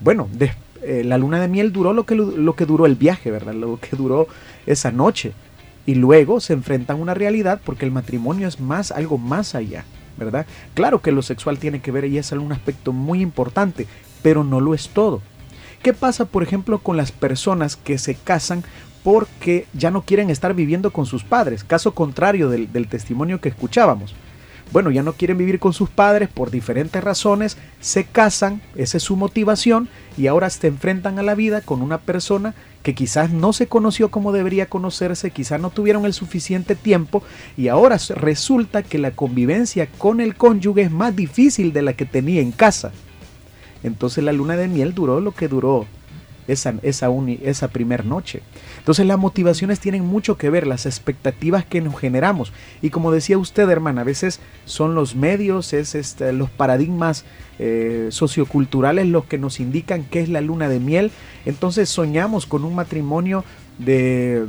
bueno, 0.00 0.28
eh, 0.82 1.02
la 1.04 1.18
luna 1.18 1.40
de 1.40 1.48
miel 1.48 1.72
duró 1.72 1.92
lo 1.92 2.04
que, 2.04 2.14
lo 2.14 2.54
que 2.54 2.66
duró 2.66 2.86
el 2.86 2.96
viaje, 2.96 3.30
¿verdad? 3.30 3.54
Lo 3.54 3.78
que 3.78 3.96
duró 3.96 4.26
esa 4.66 4.90
noche 4.90 5.32
y 5.86 5.94
luego 5.94 6.40
se 6.40 6.52
enfrentan 6.52 6.98
a 6.98 7.00
una 7.00 7.14
realidad 7.14 7.60
porque 7.64 7.84
el 7.84 7.92
matrimonio 7.92 8.48
es 8.48 8.60
más 8.60 8.90
algo 8.90 9.18
más 9.18 9.54
allá, 9.54 9.84
¿verdad? 10.16 10.46
Claro 10.74 11.00
que 11.00 11.12
lo 11.12 11.22
sexual 11.22 11.58
tiene 11.58 11.80
que 11.80 11.92
ver 11.92 12.04
y 12.04 12.18
es 12.18 12.32
un 12.32 12.52
aspecto 12.52 12.92
muy 12.92 13.20
importante, 13.20 13.86
pero 14.22 14.44
no 14.44 14.60
lo 14.60 14.74
es 14.74 14.88
todo. 14.88 15.20
¿Qué 15.82 15.92
pasa, 15.92 16.26
por 16.26 16.42
ejemplo, 16.42 16.78
con 16.78 16.96
las 16.96 17.10
personas 17.10 17.76
que 17.76 17.98
se 17.98 18.14
casan 18.14 18.62
porque 19.02 19.66
ya 19.72 19.90
no 19.90 20.02
quieren 20.02 20.30
estar 20.30 20.54
viviendo 20.54 20.92
con 20.92 21.06
sus 21.06 21.24
padres? 21.24 21.64
Caso 21.64 21.92
contrario 21.92 22.48
del, 22.48 22.72
del 22.72 22.86
testimonio 22.86 23.40
que 23.40 23.48
escuchábamos 23.48 24.14
bueno, 24.70 24.90
ya 24.90 25.02
no 25.02 25.12
quieren 25.14 25.38
vivir 25.38 25.58
con 25.58 25.72
sus 25.72 25.90
padres 25.90 26.28
por 26.28 26.50
diferentes 26.50 27.02
razones, 27.02 27.58
se 27.80 28.04
casan, 28.04 28.62
esa 28.74 28.96
es 28.96 29.02
su 29.02 29.16
motivación, 29.16 29.88
y 30.16 30.26
ahora 30.28 30.48
se 30.50 30.66
enfrentan 30.66 31.18
a 31.18 31.22
la 31.22 31.34
vida 31.34 31.60
con 31.60 31.82
una 31.82 31.98
persona 31.98 32.54
que 32.82 32.94
quizás 32.94 33.30
no 33.30 33.52
se 33.52 33.66
conoció 33.66 34.10
como 34.10 34.32
debería 34.32 34.66
conocerse, 34.66 35.30
quizás 35.30 35.60
no 35.60 35.70
tuvieron 35.70 36.04
el 36.04 36.12
suficiente 36.12 36.74
tiempo, 36.74 37.22
y 37.56 37.68
ahora 37.68 37.98
resulta 38.16 38.82
que 38.82 38.98
la 38.98 39.10
convivencia 39.12 39.88
con 39.98 40.20
el 40.20 40.36
cónyuge 40.36 40.82
es 40.82 40.90
más 40.90 41.14
difícil 41.14 41.72
de 41.72 41.82
la 41.82 41.92
que 41.92 42.06
tenía 42.06 42.40
en 42.40 42.52
casa. 42.52 42.92
Entonces 43.82 44.22
la 44.22 44.32
luna 44.32 44.56
de 44.56 44.68
miel 44.68 44.94
duró 44.94 45.20
lo 45.20 45.32
que 45.32 45.48
duró 45.48 45.86
esa, 46.48 46.74
esa, 46.82 47.08
esa 47.42 47.68
primera 47.68 48.04
noche. 48.04 48.42
Entonces 48.78 49.06
las 49.06 49.18
motivaciones 49.18 49.80
tienen 49.80 50.04
mucho 50.04 50.36
que 50.36 50.50
ver, 50.50 50.66
las 50.66 50.86
expectativas 50.86 51.64
que 51.64 51.80
nos 51.80 51.98
generamos. 51.98 52.52
Y 52.80 52.90
como 52.90 53.12
decía 53.12 53.38
usted, 53.38 53.68
hermana, 53.68 54.02
a 54.02 54.04
veces 54.04 54.40
son 54.64 54.94
los 54.94 55.14
medios, 55.14 55.72
es 55.72 55.94
este, 55.94 56.32
los 56.32 56.50
paradigmas 56.50 57.24
eh, 57.58 58.08
socioculturales 58.10 59.06
los 59.06 59.24
que 59.24 59.38
nos 59.38 59.60
indican 59.60 60.04
qué 60.04 60.20
es 60.20 60.28
la 60.28 60.40
luna 60.40 60.68
de 60.68 60.80
miel. 60.80 61.10
Entonces 61.44 61.88
soñamos 61.88 62.46
con 62.46 62.64
un 62.64 62.74
matrimonio 62.74 63.44
de, 63.78 64.44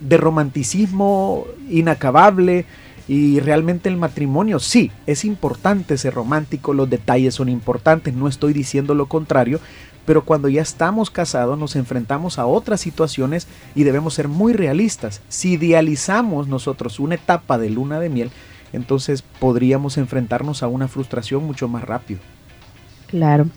de 0.00 0.16
romanticismo 0.16 1.46
inacabable, 1.68 2.66
y 3.10 3.40
realmente 3.40 3.88
el 3.88 3.96
matrimonio 3.96 4.60
sí, 4.60 4.92
es 5.04 5.24
importante 5.24 5.98
ser 5.98 6.14
romántico, 6.14 6.74
los 6.74 6.88
detalles 6.88 7.34
son 7.34 7.48
importantes, 7.48 8.14
no 8.14 8.28
estoy 8.28 8.52
diciendo 8.52 8.94
lo 8.94 9.06
contrario, 9.06 9.58
pero 10.06 10.24
cuando 10.24 10.48
ya 10.48 10.62
estamos 10.62 11.10
casados 11.10 11.58
nos 11.58 11.76
enfrentamos 11.76 12.38
a 12.38 12.46
otras 12.46 12.80
situaciones 12.80 13.46
y 13.74 13.84
debemos 13.84 14.14
ser 14.14 14.28
muy 14.28 14.52
realistas. 14.52 15.22
Si 15.28 15.52
idealizamos 15.52 16.48
nosotros 16.48 16.98
una 17.00 17.16
etapa 17.16 17.58
de 17.58 17.70
luna 17.70 18.00
de 18.00 18.08
miel, 18.08 18.30
entonces 18.72 19.22
podríamos 19.22 19.98
enfrentarnos 19.98 20.62
a 20.62 20.68
una 20.68 20.88
frustración 20.88 21.44
mucho 21.44 21.68
más 21.68 21.84
rápido. 21.84 22.20
Claro. 23.06 23.48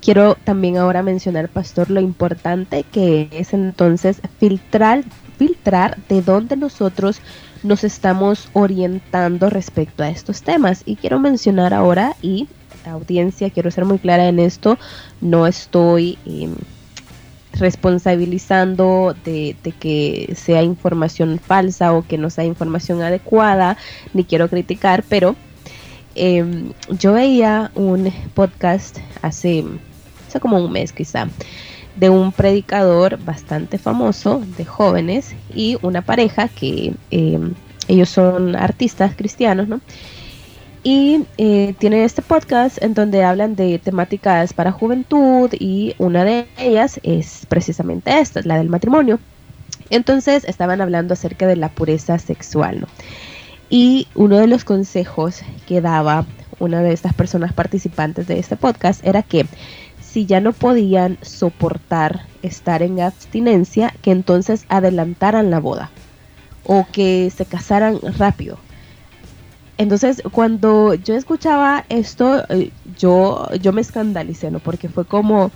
Quiero 0.00 0.34
también 0.44 0.78
ahora 0.78 1.02
mencionar, 1.02 1.48
pastor, 1.48 1.90
lo 1.90 2.00
importante 2.00 2.84
que 2.84 3.28
es 3.32 3.52
entonces 3.52 4.20
filtrar, 4.38 5.04
filtrar 5.38 5.98
de 6.08 6.22
dónde 6.22 6.56
nosotros 6.56 7.20
nos 7.62 7.84
estamos 7.84 8.48
orientando 8.52 9.50
respecto 9.50 10.02
a 10.02 10.10
estos 10.10 10.42
temas. 10.42 10.82
Y 10.86 10.96
quiero 10.96 11.18
mencionar 11.18 11.74
ahora 11.74 12.16
y 12.22 12.48
audiencia, 12.86 13.50
quiero 13.50 13.70
ser 13.70 13.84
muy 13.84 13.98
clara 13.98 14.28
en 14.28 14.38
esto, 14.38 14.78
no 15.20 15.46
estoy 15.46 16.18
em, 16.26 16.54
responsabilizando 17.52 19.14
de, 19.24 19.56
que 19.78 20.34
sea 20.36 20.62
información 20.62 21.38
falsa 21.38 21.92
o 21.92 22.02
que 22.02 22.18
no 22.18 22.30
sea 22.30 22.44
información 22.44 23.02
adecuada, 23.02 23.76
ni 24.12 24.24
quiero 24.24 24.48
criticar, 24.48 25.04
pero 25.08 25.36
em, 26.14 26.72
yo 26.90 27.12
veía 27.12 27.70
un 27.74 28.12
podcast 28.34 28.98
hace, 29.22 29.64
hace 30.28 30.40
como 30.40 30.58
un 30.58 30.72
mes 30.72 30.92
quizá 30.92 31.28
de 31.96 32.10
un 32.10 32.32
predicador 32.32 33.18
bastante 33.24 33.78
famoso 33.78 34.42
de 34.56 34.64
jóvenes 34.64 35.34
y 35.54 35.78
una 35.82 36.02
pareja 36.02 36.48
que 36.48 36.94
em, 37.10 37.54
ellos 37.88 38.08
son 38.08 38.56
artistas 38.56 39.14
cristianos, 39.14 39.68
¿no? 39.68 39.80
Y 40.84 41.24
eh, 41.38 41.74
tiene 41.78 42.04
este 42.04 42.20
podcast 42.20 42.80
en 42.82 42.92
donde 42.92 43.24
hablan 43.24 43.56
de 43.56 43.78
temáticas 43.78 44.52
para 44.52 44.70
juventud 44.70 45.50
y 45.58 45.94
una 45.96 46.24
de 46.24 46.46
ellas 46.58 47.00
es 47.02 47.46
precisamente 47.48 48.18
esta, 48.20 48.42
la 48.44 48.58
del 48.58 48.68
matrimonio. 48.68 49.18
Entonces 49.88 50.44
estaban 50.44 50.82
hablando 50.82 51.14
acerca 51.14 51.46
de 51.46 51.56
la 51.56 51.70
pureza 51.70 52.18
sexual, 52.18 52.82
¿no? 52.82 52.86
Y 53.70 54.08
uno 54.14 54.36
de 54.36 54.46
los 54.46 54.64
consejos 54.64 55.40
que 55.66 55.80
daba 55.80 56.26
una 56.58 56.82
de 56.82 56.92
estas 56.92 57.14
personas 57.14 57.54
participantes 57.54 58.26
de 58.26 58.38
este 58.38 58.56
podcast 58.56 59.04
era 59.06 59.22
que 59.22 59.46
si 60.02 60.26
ya 60.26 60.40
no 60.40 60.52
podían 60.52 61.16
soportar 61.22 62.26
estar 62.42 62.82
en 62.82 63.00
abstinencia, 63.00 63.94
que 64.02 64.10
entonces 64.10 64.66
adelantaran 64.68 65.50
la 65.50 65.60
boda 65.60 65.90
o 66.66 66.86
que 66.92 67.32
se 67.34 67.46
casaran 67.46 67.98
rápido 68.18 68.58
entonces, 69.76 70.22
cuando 70.32 70.94
yo 70.94 71.14
escuchaba 71.14 71.84
esto, 71.88 72.44
eh, 72.48 72.70
yo, 72.98 73.48
yo 73.60 73.72
me 73.72 73.80
escandalicé, 73.80 74.50
¿no? 74.50 74.60
Porque 74.60 74.88
fue 74.88 75.04
como, 75.04 75.50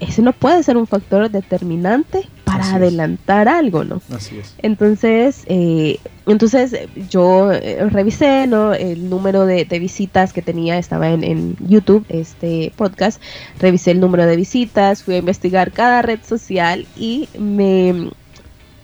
ese 0.00 0.20
no 0.20 0.32
puede 0.32 0.62
ser 0.62 0.76
un 0.76 0.86
factor 0.86 1.30
determinante 1.30 2.28
para 2.44 2.74
adelantar 2.74 3.48
algo, 3.48 3.84
¿no? 3.84 4.02
Así 4.14 4.38
es. 4.38 4.54
Entonces, 4.58 5.44
eh, 5.46 5.98
entonces 6.26 6.76
yo 7.08 7.50
eh, 7.52 7.88
revisé, 7.88 8.46
¿no? 8.46 8.74
El 8.74 9.08
número 9.08 9.46
de, 9.46 9.64
visitas 9.64 10.34
que 10.34 10.42
tenía, 10.42 10.76
estaba 10.76 11.08
en, 11.08 11.24
en, 11.24 11.56
YouTube, 11.66 12.04
este 12.10 12.72
podcast, 12.76 13.22
revisé 13.60 13.92
el 13.92 14.00
número 14.00 14.26
de 14.26 14.36
visitas, 14.36 15.02
fui 15.02 15.14
a 15.14 15.18
investigar 15.18 15.72
cada 15.72 16.02
red 16.02 16.20
social 16.22 16.86
y 16.96 17.30
me, 17.38 18.10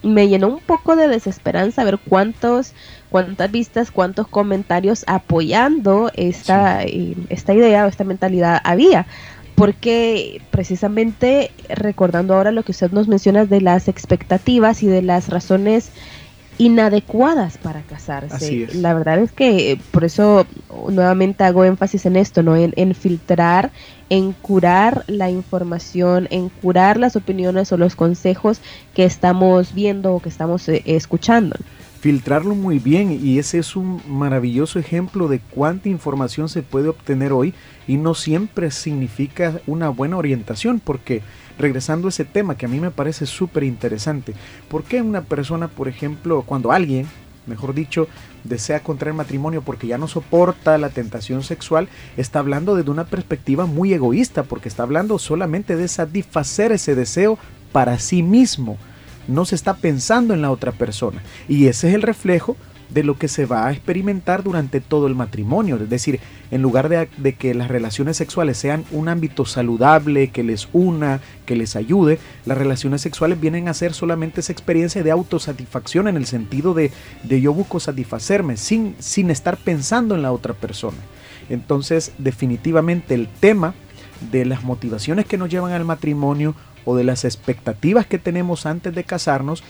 me 0.02 0.28
llenó 0.28 0.48
un 0.48 0.60
poco 0.60 0.96
de 0.96 1.08
desesperanza 1.08 1.84
ver 1.84 1.98
cuántos 1.98 2.74
cuántas 3.10 3.50
vistas, 3.50 3.90
cuántos 3.90 4.28
comentarios 4.28 5.04
apoyando 5.06 6.10
esta, 6.14 6.84
eh, 6.84 7.14
esta 7.30 7.54
idea 7.54 7.84
o 7.84 7.88
esta 7.88 8.04
mentalidad 8.04 8.60
había. 8.64 9.06
porque 9.54 10.40
precisamente 10.52 11.50
recordando 11.68 12.34
ahora 12.34 12.52
lo 12.52 12.62
que 12.62 12.70
usted 12.70 12.92
nos 12.92 13.08
menciona 13.08 13.44
de 13.44 13.60
las 13.60 13.88
expectativas 13.88 14.84
y 14.84 14.86
de 14.86 15.02
las 15.02 15.30
razones 15.30 15.90
inadecuadas 16.58 17.56
para 17.56 17.82
casarse. 17.82 18.66
La 18.74 18.92
verdad 18.92 19.20
es 19.20 19.32
que 19.32 19.72
eh, 19.72 19.80
por 19.92 20.04
eso 20.04 20.46
nuevamente 20.90 21.44
hago 21.44 21.64
énfasis 21.64 22.04
en 22.06 22.16
esto, 22.16 22.42
¿no? 22.42 22.56
En, 22.56 22.94
filtrar, 22.94 23.70
en 24.10 24.32
curar 24.32 25.04
la 25.06 25.30
información, 25.30 26.26
en 26.30 26.48
curar 26.48 26.98
las 26.98 27.14
opiniones 27.14 27.70
o 27.72 27.76
los 27.76 27.94
consejos 27.94 28.60
que 28.92 29.04
estamos 29.04 29.72
viendo 29.72 30.14
o 30.14 30.20
que 30.20 30.28
estamos 30.28 30.68
eh, 30.68 30.82
escuchando 30.84 31.56
filtrarlo 32.00 32.54
muy 32.54 32.78
bien 32.78 33.18
y 33.22 33.38
ese 33.38 33.58
es 33.58 33.74
un 33.74 34.00
maravilloso 34.06 34.78
ejemplo 34.78 35.26
de 35.26 35.40
cuánta 35.40 35.88
información 35.88 36.48
se 36.48 36.62
puede 36.62 36.88
obtener 36.88 37.32
hoy 37.32 37.54
y 37.88 37.96
no 37.96 38.14
siempre 38.14 38.70
significa 38.70 39.60
una 39.66 39.88
buena 39.88 40.16
orientación 40.16 40.80
porque 40.80 41.22
regresando 41.58 42.06
a 42.06 42.10
ese 42.10 42.24
tema 42.24 42.56
que 42.56 42.66
a 42.66 42.68
mí 42.68 42.78
me 42.78 42.92
parece 42.92 43.26
súper 43.26 43.64
interesante, 43.64 44.34
¿por 44.68 44.84
qué 44.84 45.02
una 45.02 45.22
persona, 45.22 45.66
por 45.66 45.88
ejemplo, 45.88 46.42
cuando 46.42 46.70
alguien, 46.70 47.06
mejor 47.46 47.74
dicho, 47.74 48.06
desea 48.44 48.80
contraer 48.80 49.14
matrimonio 49.14 49.62
porque 49.62 49.88
ya 49.88 49.98
no 49.98 50.06
soporta 50.06 50.78
la 50.78 50.90
tentación 50.90 51.42
sexual, 51.42 51.88
está 52.16 52.38
hablando 52.38 52.76
desde 52.76 52.92
una 52.92 53.06
perspectiva 53.06 53.66
muy 53.66 53.92
egoísta 53.92 54.44
porque 54.44 54.68
está 54.68 54.84
hablando 54.84 55.18
solamente 55.18 55.74
de 55.74 55.88
satisfacer 55.88 56.70
ese 56.70 56.94
deseo 56.94 57.38
para 57.72 57.98
sí 57.98 58.22
mismo 58.22 58.78
no 59.28 59.44
se 59.44 59.54
está 59.54 59.76
pensando 59.76 60.34
en 60.34 60.42
la 60.42 60.50
otra 60.50 60.72
persona. 60.72 61.22
Y 61.46 61.66
ese 61.66 61.88
es 61.88 61.94
el 61.94 62.02
reflejo 62.02 62.56
de 62.88 63.04
lo 63.04 63.18
que 63.18 63.28
se 63.28 63.44
va 63.44 63.66
a 63.66 63.72
experimentar 63.72 64.42
durante 64.42 64.80
todo 64.80 65.06
el 65.06 65.14
matrimonio. 65.14 65.76
Es 65.76 65.90
decir, 65.90 66.20
en 66.50 66.62
lugar 66.62 66.88
de, 66.88 67.34
que 67.34 67.54
las 67.54 67.68
relaciones 67.68 68.16
sexuales 68.16 68.56
sean 68.56 68.84
un 68.90 69.08
ámbito 69.08 69.44
saludable, 69.44 70.28
que 70.28 70.42
les 70.42 70.68
una, 70.72 71.20
que 71.44 71.56
les 71.56 71.76
ayude, 71.76 72.18
las 72.46 72.56
relaciones 72.56 73.02
sexuales 73.02 73.40
vienen 73.40 73.68
a 73.68 73.74
ser 73.74 73.92
solamente 73.92 74.40
esa 74.40 74.52
experiencia 74.52 75.02
de 75.02 75.10
autosatisfacción 75.10 76.08
en 76.08 76.16
el 76.16 76.26
sentido 76.26 76.74
de, 76.74 76.90
de 77.22 77.40
yo 77.40 77.52
busco 77.52 77.80
satisfacerme 77.80 78.56
sin, 78.56 78.96
sin 78.98 79.30
estar 79.30 79.58
pensando 79.58 80.14
en 80.14 80.22
la 80.22 80.32
otra 80.32 80.54
persona. 80.54 80.98
Entonces, 81.50 82.12
definitivamente 82.18 83.14
el 83.14 83.28
tema 83.28 83.74
de 84.32 84.44
las 84.44 84.64
motivaciones 84.64 85.26
que 85.26 85.38
nos 85.38 85.48
llevan 85.48 85.72
al 85.72 85.84
matrimonio 85.84 86.54
o 86.88 86.96
de 86.96 87.04
las 87.04 87.26
expectativas 87.26 88.06
que 88.06 88.18
tenemos 88.18 88.64
antes 88.64 88.94
de 88.94 89.04
casarnos 89.04 89.62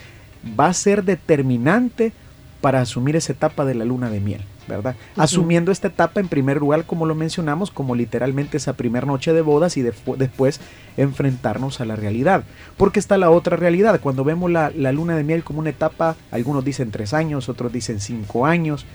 va 0.58 0.66
a 0.66 0.72
ser 0.72 1.02
determinante 1.02 2.12
para 2.60 2.80
asumir 2.80 3.16
esa 3.16 3.32
etapa 3.32 3.64
de 3.64 3.75
la 3.75 3.84
luna 3.84 4.08
de 4.08 4.20
miel, 4.20 4.44
¿verdad? 4.68 4.94
Asumiendo 5.16 5.72
esta 5.72 5.88
etapa 5.88 6.20
en 6.20 6.28
primer 6.28 6.58
lugar, 6.58 6.84
como 6.84 7.06
lo 7.06 7.16
mencionamos, 7.16 7.72
como 7.72 7.96
literalmente 7.96 8.56
esa 8.56 8.75
primera 8.75 9.04
noche 9.04 9.32
de 9.32 9.42
bodas 9.42 9.76
y 9.76 9.82
después 9.82 10.60
enfrentarnos 10.96 11.80
a 11.80 11.87
la 11.87 11.96
realidad. 11.96 12.44
Porque 12.76 13.00
está 13.00 13.18
la 13.18 13.30
otra 13.30 13.56
realidad, 13.56 13.98
cuando 14.00 14.22
vemos 14.22 14.48
la, 14.48 14.70
luna 14.70 15.16
de 15.16 15.25
miel 15.25 15.42
como 15.42 15.58
una 15.58 15.70
etapa, 15.70 16.14
algunos 16.30 16.64
dicen 16.64 16.92
tres 16.92 17.14
años, 17.14 17.48
otros 17.48 17.72
dicen 17.72 17.98
cinco 17.98 18.46
años, 18.46 18.87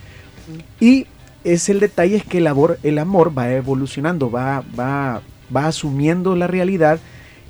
y 0.80 1.08
es 1.44 1.68
el 1.68 1.82
detalle 1.82 2.15
es 2.15 2.24
que 2.24 2.38
el 2.38 2.48
amor, 2.48 2.80
el 2.84 3.00
amor 3.00 3.38
va 3.38 3.51
evolucionando, 3.51 4.32
va, 4.32 4.63
va, 4.80 5.22
va 5.53 5.68
asumiendo 5.68 6.38
la 6.38 6.48
realidad 6.48 7.01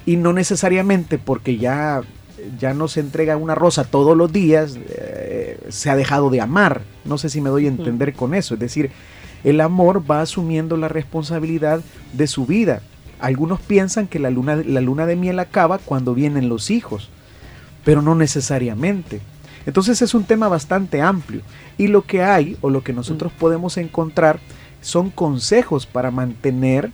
y 0.06 0.18
no 0.18 0.34
necesariamente 0.34 1.18
porque 1.18 1.58
ya, 1.58 2.02
ya 2.60 2.74
no 2.74 2.88
se 2.88 3.00
entrega 3.00 3.38
una 3.38 3.56
rosa 3.56 3.84
todos 3.84 4.18
los 4.18 4.32
días, 4.32 4.78
eh, 4.90 5.60
se 5.70 5.90
ha 5.90 5.96
dejado 5.96 6.30
de 6.30 6.42
amar. 6.42 6.82
No 7.06 7.18
sé 7.18 7.30
si 7.30 7.42
me 7.42 7.50
doy 7.50 7.66
a 7.66 7.70
entender 7.70 8.14
con 8.14 8.34
eso. 8.34 8.56
Es 8.56 8.60
decir, 8.60 8.92
el 9.44 9.62
amor 9.62 10.10
va 10.10 10.22
asumiendo 10.22 10.78
la 10.78 10.88
responsabilidad 10.88 11.82
de 12.14 12.28
su 12.28 12.46
vida. 12.46 12.82
Algunos 13.20 13.62
piensan 13.62 14.08
que 14.08 14.20
la 14.20 14.30
luna, 14.30 14.58
la 14.58 14.82
luna 14.82 15.06
de 15.06 15.16
miel 15.16 15.40
acaba 15.40 15.78
cuando 15.78 16.14
vienen 16.14 16.50
los 16.50 16.72
hijos, 16.72 17.10
pero 17.86 18.02
no 18.02 18.16
necesariamente. 18.16 19.22
Entonces 19.66 20.02
es 20.02 20.14
un 20.14 20.26
tema 20.26 20.50
bastante 20.50 21.02
amplio 21.02 21.42
y 21.78 21.88
lo 21.88 22.02
que 22.02 22.22
hay 22.22 22.58
o 22.62 22.70
lo 22.70 22.84
que 22.84 22.92
nosotros 22.92 23.32
podemos 23.32 23.78
encontrar 23.78 24.40
son 24.82 25.10
consejos 25.10 25.86
para 25.86 26.12
mantener 26.12 26.92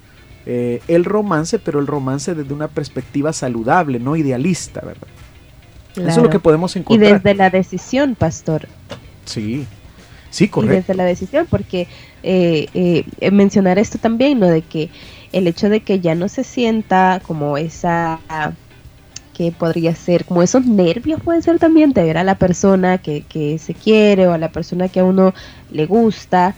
eh, 0.51 0.81
el 0.87 1.05
romance, 1.05 1.59
pero 1.59 1.79
el 1.79 1.85
romance 1.85 2.33
desde 2.33 2.51
una 2.51 2.67
perspectiva 2.67 3.31
saludable, 3.33 3.99
no 3.99 4.15
idealista, 4.15 4.81
¿verdad? 4.81 5.07
Eso 5.95 6.07
es 6.07 6.17
lo 6.17 6.29
que 6.31 6.39
podemos 6.39 6.75
encontrar. 6.75 7.07
Y 7.07 7.13
desde 7.13 7.35
la 7.35 7.51
decisión, 7.51 8.15
pastor. 8.15 8.67
Sí, 9.25 9.67
sí, 10.31 10.47
correcto. 10.47 10.73
Y 10.73 10.77
desde 10.77 10.95
la 10.95 11.05
decisión, 11.05 11.45
porque 11.47 11.87
eh, 12.23 12.65
eh, 12.73 13.29
mencionar 13.29 13.77
esto 13.77 13.99
también, 13.99 14.39
¿no? 14.39 14.47
De 14.47 14.63
que 14.63 14.89
el 15.33 15.45
hecho 15.45 15.69
de 15.69 15.81
que 15.81 15.99
ya 15.99 16.15
no 16.15 16.27
se 16.27 16.43
sienta 16.43 17.21
como 17.27 17.55
esa 17.59 18.19
que 19.35 19.51
podría 19.51 19.93
ser 19.93 20.25
como 20.25 20.41
esos 20.41 20.65
nervios 20.65 21.21
pueden 21.21 21.43
ser 21.43 21.59
también 21.59 21.93
de 21.93 22.01
ver 22.03 22.17
a 22.17 22.23
la 22.23 22.39
persona 22.39 22.97
que, 22.97 23.21
que 23.21 23.59
se 23.59 23.75
quiere 23.75 24.27
o 24.27 24.33
a 24.33 24.39
la 24.39 24.51
persona 24.51 24.89
que 24.89 24.99
a 24.99 25.03
uno 25.03 25.35
le 25.69 25.85
gusta 25.85 26.55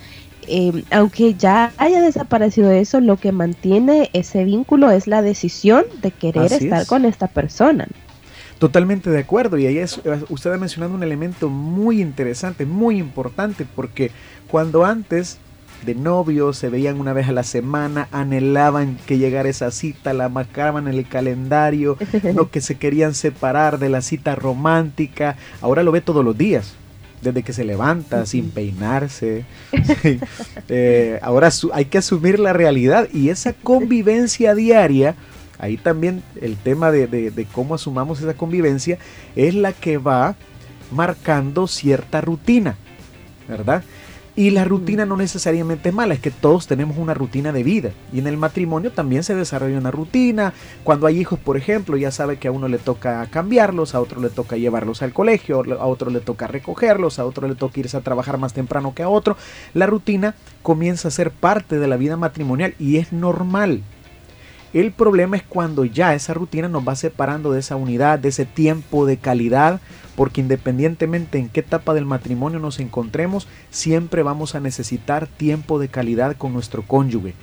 Em, 0.47 0.84
aunque 0.91 1.36
ya 1.36 1.71
haya 1.77 2.01
desaparecido 2.01 2.71
eso, 2.71 2.99
lo 2.99 3.17
que 3.17 3.32
mantiene 3.32 4.10
ese 4.13 4.43
vínculo 4.43 4.91
es 4.91 5.08
la 5.08 5.21
decisión 5.21 5.86
de 6.01 6.12
querer 6.12 6.51
estar 6.51 6.86
con 6.88 7.06
esta 7.06 7.27
persona. 7.27 7.88
Totalmente 8.58 9.10
de 9.10 9.19
acuerdo, 9.19 9.58
y 9.58 9.65
ahí 9.65 9.80
es, 9.80 9.99
usted 10.30 10.54
ha 10.54 10.58
mencionado 10.58 10.93
un 10.93 11.04
elemento 11.04 11.49
muy 11.49 12.01
interesante, 12.01 12.65
muy 12.65 12.97
importante, 12.97 13.65
porque 13.75 14.12
cuando 14.47 14.86
antes 14.86 15.39
de 15.86 15.95
novios 15.95 16.58
se 16.58 16.69
veían 16.69 16.99
una 16.99 17.13
vez 17.13 17.27
a 17.27 17.32
la 17.32 17.43
semana, 17.43 18.08
anhelaban 18.12 18.99
que 19.08 19.17
llegara 19.17 19.49
esa 19.49 19.71
cita, 19.71 20.13
la 20.13 20.30
marcaban 20.30 20.88
en 20.88 20.93
el 20.93 21.08
calendario, 21.08 21.97
no 22.36 22.51
que 22.51 22.62
se 22.62 22.75
querían 22.77 23.15
separar 23.15 23.80
de 23.80 23.89
la 23.89 24.01
cita 24.01 24.36
romántica, 24.36 25.38
ahora 25.62 25.82
lo 25.82 25.91
ve 25.91 26.01
todos 26.01 26.23
los 26.23 26.38
días 26.38 26.75
desde 27.22 27.44
que 27.44 27.54
se 27.54 27.64
levanta, 27.64 28.26
sin 28.26 28.50
peinarse. 28.52 29.46
Eh, 30.74 31.20
ahora 31.22 31.50
hay 31.74 31.86
que 31.86 31.98
asumir 31.98 32.40
la 32.40 32.54
realidad 32.54 33.10
y 33.12 33.30
esa 33.30 33.52
convivencia 33.52 34.56
diaria, 34.56 35.16
ahí 35.60 35.76
también 35.76 36.24
el 36.40 36.56
tema 36.56 36.92
de, 36.92 37.08
de 37.08 37.46
cómo 37.52 37.76
asumamos 37.76 38.22
esa 38.22 38.36
convivencia, 38.36 38.98
es 39.36 39.54
la 39.54 39.74
que 39.74 39.98
va 39.98 40.36
marcando 40.92 41.68
cierta 41.68 42.22
rutina, 42.22 42.78
¿verdad? 43.50 43.84
Y 44.34 44.52
la 44.52 44.63
rutina 44.63 45.06
no 45.06 45.17
necesariamente 45.17 45.89
es 45.89 45.96
mala, 45.96 46.13
es 46.13 46.22
que 46.22 46.32
todos 46.32 46.65
tenemos 46.65 46.98
una 46.98 47.13
rutina 47.13 47.52
de 47.52 47.63
vida. 47.63 47.91
Y 48.13 48.20
en 48.20 48.28
el 48.28 48.38
matrimonio 48.38 48.91
también 48.91 49.24
se 49.24 49.36
desarrolla 49.36 49.78
una 49.78 49.91
rutina. 49.91 50.54
Cuando 50.86 51.06
hay 51.06 51.20
hijos, 51.20 51.38
por 51.38 51.58
ejemplo, 51.58 51.98
ya 51.98 52.12
sabe 52.12 52.38
que 52.38 52.48
a 52.48 52.52
uno 52.52 52.70
le 52.70 52.78
toca 52.78 53.26
cambiarlos, 53.28 53.94
a 53.94 54.00
otro 54.00 54.22
le 54.22 54.30
toca 54.30 54.56
llevarlos 54.56 55.02
al 55.02 55.13
colegio, 55.13 55.62
a 55.80 55.86
otro 55.86 56.10
le 56.10 56.22
toca 56.22 56.48
recogerlos, 56.48 57.20
a 57.20 57.26
otro 57.26 57.48
le 57.48 57.56
toca 57.56 57.82
irse 57.82 57.98
a 57.98 58.02
trabajar 58.02 58.38
más 58.38 58.54
temprano 58.54 58.94
que 58.96 59.04
a 59.04 59.10
otro. 59.10 59.36
La 59.74 59.86
rutina 59.86 60.36
comienza 60.62 61.10
a 61.10 61.12
ser 61.12 61.32
parte 61.32 61.78
de 61.78 61.88
la 61.88 61.98
vida 61.98 62.15
matrimonial 62.15 62.74
y 62.80 62.98
es 62.98 63.12
normal. 63.12 63.82
El 64.74 64.94
problema 64.94 65.36
es 65.36 65.44
cuando 65.44 65.84
ya 65.84 66.16
esa 66.16 66.34
rutina 66.34 66.70
nos 66.70 66.88
va 66.88 66.96
separando 66.96 67.52
de 67.52 67.60
esa 67.60 67.76
unidad, 67.76 68.20
de 68.20 68.30
ese 68.30 68.46
tiempo 68.46 69.06
de 69.06 69.18
calidad, 69.18 69.82
porque 70.16 70.40
independientemente 70.40 71.40
en 71.40 71.50
qué 71.50 71.60
etapa 71.60 71.94
del 71.94 72.06
matrimonio 72.06 72.60
nos 72.60 72.80
encontremos, 72.80 73.50
siempre 73.70 74.24
vamos 74.24 74.56
a 74.56 74.62
necesitar 74.62 75.28
tiempo 75.28 75.78
de 75.78 75.90
calidad 75.90 76.38
con 76.38 76.54
nuestro 76.54 76.84
cónyuge. 76.84 77.34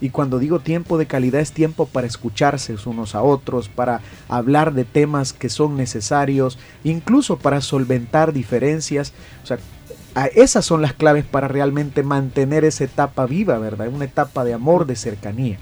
Y 0.00 0.08
cuando 0.08 0.38
digo 0.38 0.60
tiempo 0.60 0.96
de 0.96 1.04
calidad 1.04 1.42
es 1.42 1.52
tiempo 1.52 1.84
para 1.84 2.06
escucharse 2.06 2.74
unos 2.86 3.14
a 3.14 3.22
otros, 3.22 3.68
para 3.68 4.00
hablar 4.28 4.72
de 4.72 4.86
temas 4.86 5.34
que 5.34 5.50
son 5.50 5.76
necesarios, 5.76 6.58
incluso 6.82 7.38
para 7.38 7.60
solventar 7.60 8.32
diferencias. 8.32 9.12
O 9.42 9.46
sea, 9.46 9.58
esas 10.34 10.64
son 10.64 10.80
las 10.80 10.94
claves 10.94 11.26
para 11.26 11.48
realmente 11.48 12.02
mantener 12.02 12.64
esa 12.64 12.84
etapa 12.84 13.26
viva, 13.26 13.58
¿verdad? 13.58 13.88
Una 13.88 14.06
etapa 14.06 14.44
de 14.44 14.54
amor, 14.54 14.86
de 14.86 14.96
cercanía. 14.96 15.58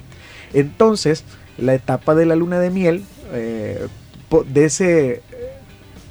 Entonces, 0.52 1.24
la 1.56 1.74
etapa 1.74 2.14
de 2.14 2.26
la 2.26 2.36
luna 2.36 2.60
de 2.60 2.70
miel, 2.70 3.04
eh, 3.32 3.86
de 4.46 4.64
ese 4.64 5.22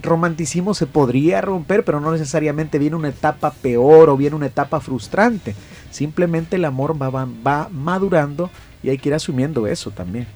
romanticismo 0.01 0.73
se 0.73 0.85
podría 0.85 1.41
romper, 1.41 1.83
pero 1.83 1.99
no 1.99 2.11
necesariamente 2.11 2.79
viene 2.79 2.95
una 2.95 3.09
etapa 3.09 3.51
peor 3.51 4.09
o 4.09 4.17
viene 4.17 4.35
una 4.35 4.45
etapa 4.47 4.79
frustrante. 4.79 5.55
Simplemente 5.91 6.55
el 6.55 6.65
amor 6.65 7.01
va, 7.01 7.09
va, 7.09 7.69
madurando 7.71 8.49
y 8.83 8.89
hay 8.89 8.97
que 8.97 9.09
ir 9.09 9.15
asumiendo 9.15 9.67
eso 9.67 9.91
también. 9.91 10.27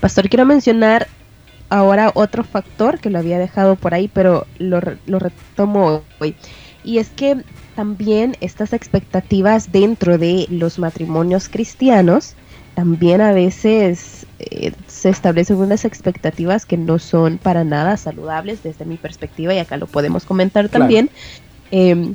Pastor, 0.00 0.28
quiero 0.28 0.44
mencionar 0.44 1.08
ahora 1.68 2.10
otro 2.14 2.44
factor 2.44 2.98
que 2.98 3.10
lo 3.10 3.18
había 3.18 3.38
dejado 3.38 3.76
por 3.76 3.94
ahí, 3.94 4.08
pero 4.08 4.46
lo, 4.58 4.80
lo 5.06 5.18
retomo 5.18 6.02
hoy. 6.18 6.34
Y 6.84 6.98
es 6.98 7.08
que 7.10 7.42
también 7.74 8.36
estas 8.40 8.72
expectativas 8.72 9.72
dentro 9.72 10.18
de 10.18 10.46
los 10.50 10.78
matrimonios 10.78 11.48
cristianos 11.48 12.34
también 12.78 13.20
a 13.20 13.32
veces 13.32 14.24
eh, 14.38 14.70
se 14.86 15.08
establecen 15.08 15.56
unas 15.56 15.84
expectativas 15.84 16.64
que 16.64 16.76
no 16.76 17.00
son 17.00 17.38
para 17.38 17.64
nada 17.64 17.96
saludables 17.96 18.62
desde 18.62 18.84
mi 18.84 18.96
perspectiva 18.96 19.52
y 19.52 19.58
acá 19.58 19.76
lo 19.78 19.88
podemos 19.88 20.24
comentar 20.24 20.68
también. 20.68 21.10
Em, 21.72 22.14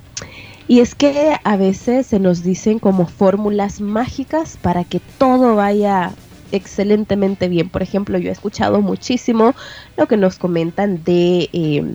y 0.70 0.80
es 0.80 0.96
que 0.96 1.34
a 1.44 1.58
veces 1.58 2.08
se 2.08 2.18
nos 2.18 2.44
dicen 2.44 2.80
como 2.80 3.08
fórmulas 3.08 3.82
mágicas 3.82 4.56
para 4.56 4.86
que 4.86 5.02
todo 5.18 5.58
vaya 5.58 6.14
excelentemente 6.54 7.50
bien. 7.50 7.68
Por 7.68 7.84
ejemplo, 7.84 8.18
yo 8.18 8.30
he 8.30 8.32
escuchado 8.32 8.80
muchísimo 8.80 9.56
lo 9.98 10.08
que 10.08 10.16
nos 10.16 10.38
comentan 10.38 11.04
de... 11.04 11.50
Eh, 11.52 11.94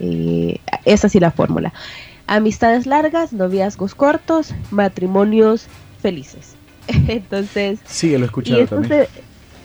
eh, 0.00 0.58
esa 0.86 1.08
sí 1.08 1.20
la 1.20 1.30
fórmula. 1.30 1.72
Amistades 2.26 2.84
largas, 2.84 3.32
noviazgos 3.32 3.94
cortos, 3.94 4.56
matrimonios 4.72 5.68
felices. 6.02 6.57
Entonces... 7.08 7.78
Sí, 7.86 8.16
lo 8.16 8.24
he 8.24 8.26
escuchado 8.26 8.66
también. 8.66 9.06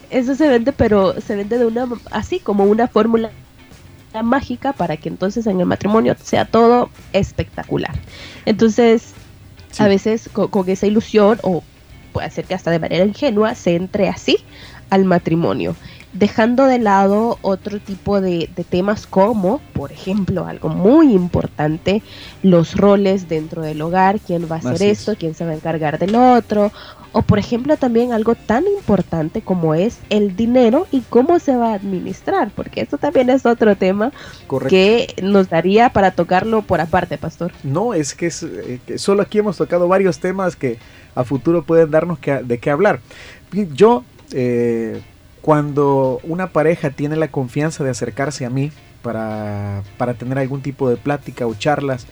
eso 0.10 0.36
se 0.36 0.48
vende, 0.48 0.72
pero 0.74 1.20
se 1.22 1.36
vende 1.36 1.58
de 1.58 1.66
una 1.66 1.88
así 2.12 2.40
como 2.40 2.66
una 2.66 2.88
fórmula 2.88 3.32
mágica 4.22 4.74
para 4.74 4.98
que 4.98 5.10
entonces 5.10 5.48
en 5.48 5.60
el 5.60 5.66
matrimonio 5.66 6.16
sea 6.22 6.46
todo 6.46 6.90
espectacular. 7.14 7.96
Entonces, 8.46 9.14
a 9.80 9.88
veces 9.88 10.30
con, 10.30 10.70
esa 10.70 10.86
ilusión, 10.86 11.40
o 11.42 11.64
puede 12.12 12.30
ser 12.30 12.46
que 12.46 12.54
hasta 12.54 12.70
de 12.70 12.80
manera 12.80 13.06
ingenua, 13.06 13.56
se 13.56 13.76
entre 13.76 14.10
así 14.10 14.38
al 14.92 15.06
matrimonio, 15.06 15.76
dejando 16.12 16.66
de 16.66 16.78
lado 16.78 17.40
otro 17.42 17.80
tipo 17.80 18.22
de, 18.22 18.50
de 18.56 18.64
temas 18.64 19.08
como, 19.08 19.60
por 19.74 19.92
ejemplo, 19.92 20.46
algo 20.46 20.70
muy 20.70 21.14
importante, 21.14 22.04
los 22.44 22.76
roles 22.76 23.28
dentro 23.28 23.64
del 23.64 23.82
hogar, 23.82 24.20
quién 24.20 24.48
va 24.52 24.58
a 24.58 24.60
hacer 24.60 24.84
esto, 24.84 25.16
quién 25.18 25.34
se 25.34 25.46
va 25.46 25.52
a 25.52 25.56
encargar 25.56 25.98
del 25.98 26.14
otro, 26.16 26.72
o 27.14 27.22
por 27.22 27.40
ejemplo 27.40 27.78
también 27.78 28.12
algo 28.12 28.36
tan 28.36 28.66
importante 28.68 29.42
como 29.42 29.76
es 29.76 30.00
el 30.10 30.36
dinero 30.36 30.88
y 30.92 31.02
cómo 31.02 31.40
se 31.40 31.56
va 31.56 31.72
a 31.72 31.76
administrar, 31.76 32.52
porque 32.54 32.82
esto 32.82 32.98
también 32.98 33.30
es 33.30 33.46
otro 33.46 33.76
tema 33.76 34.12
que 34.68 35.14
nos 35.22 35.50
daría 35.50 35.90
para 35.90 36.12
tocarlo 36.12 36.64
por 36.64 36.82
aparte, 36.82 37.18
pastor. 37.18 37.52
No, 37.64 37.94
es 37.94 38.16
que, 38.16 38.26
es, 38.26 38.44
eh, 38.44 38.80
solo 38.98 39.22
aquí 39.22 39.38
hemos 39.38 39.58
tocado 39.58 39.88
varios 39.88 40.20
temas 40.20 40.56
que 40.56 40.80
a 41.16 41.24
futuro 41.24 41.64
pueden 41.64 41.92
darnos 41.92 42.18
que, 42.18 42.32
de 42.44 42.58
qué 42.58 42.72
hablar. 42.72 43.00
Yo, 43.74 44.04
eh, 44.32 45.02
cuando 45.42 46.20
una 46.24 46.48
pareja 46.48 46.90
tiene 46.90 47.16
la 47.16 47.28
confianza 47.28 47.84
de 47.84 47.92
acercarse 47.92 48.46
a 48.46 48.50
mí 48.50 48.72
para, 49.04 49.84
para 49.98 50.16
tener 50.16 50.40
algún 50.40 50.62
tipo 50.62 50.90
de 50.90 50.98
plática 50.98 51.46
o 51.46 51.54
charlas 51.54 52.08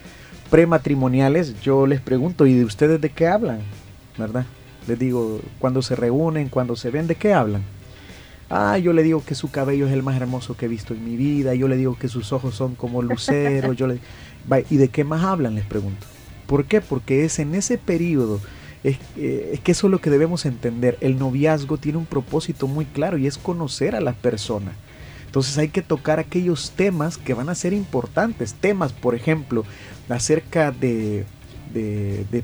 prematrimoniales, 0.51 1.59
yo 1.61 1.87
les 1.87 2.01
pregunto, 2.01 2.45
¿y 2.45 2.53
de 2.53 2.65
ustedes 2.65 3.01
de 3.01 3.09
qué 3.09 3.27
hablan? 3.27 3.61
¿Verdad? 4.17 4.45
Les 4.91 4.99
digo, 4.99 5.39
cuando 5.58 5.82
se 5.82 5.95
reúnen, 5.95 6.49
cuando 6.49 6.75
se 6.75 6.89
ven, 6.91 7.08
¿de 7.08 7.15
qué 7.15 7.34
hablan? 7.34 7.63
Ah, 8.49 8.77
yo 8.77 8.91
le 8.91 9.04
digo 9.04 9.23
que 9.25 9.36
su 9.36 9.49
cabello 9.49 9.88
es 9.88 9.93
el 9.93 10.04
más 10.04 10.19
hermoso 10.19 10.58
que 10.58 10.65
he 10.65 10.67
visto 10.67 10.93
en 10.93 11.06
mi 11.06 11.15
vida, 11.15 11.56
yo 11.56 11.69
le 11.69 11.77
digo 11.77 11.97
que 11.97 12.10
sus 12.10 12.34
ojos 12.34 12.56
son 12.56 12.75
como 12.75 13.01
luceros, 13.01 13.77
yo 13.77 13.88
le... 13.88 13.99
¿Y 14.69 14.75
de 14.75 14.89
qué 14.89 15.06
más 15.06 15.23
hablan? 15.23 15.56
Les 15.56 15.63
pregunto. 15.63 16.06
¿Por 16.45 16.65
qué? 16.65 16.82
Porque 16.82 17.23
es 17.23 17.39
en 17.39 17.56
ese 17.56 17.77
periodo, 17.77 18.41
es, 18.84 18.97
eh, 19.15 19.51
es, 19.54 19.62
que 19.62 19.71
eso 19.71 19.88
es 19.88 19.91
lo 19.91 20.01
que 20.01 20.10
debemos 20.10 20.45
entender, 20.45 20.97
el 20.99 21.17
noviazgo 21.17 21.77
tiene 21.77 21.97
un 21.97 22.06
propósito 22.06 22.67
muy 22.67 22.84
claro 22.84 23.17
y 23.17 23.27
es 23.27 23.38
conocer 23.38 23.95
a 23.95 24.01
la 24.01 24.12
persona. 24.12 24.73
Entonces 25.32 25.58
hay 25.58 25.69
que 25.69 25.82
tocar 25.82 26.19
aquellos 26.19 26.71
temas 26.71 27.17
que 27.17 27.34
van 27.34 27.47
a 27.47 27.56
ser 27.56 27.71
importantes, 27.71 28.54
temas, 28.56 28.91
por 28.91 29.15
ejemplo, 29.15 29.63
acerca 30.10 30.71
de, 30.71 31.25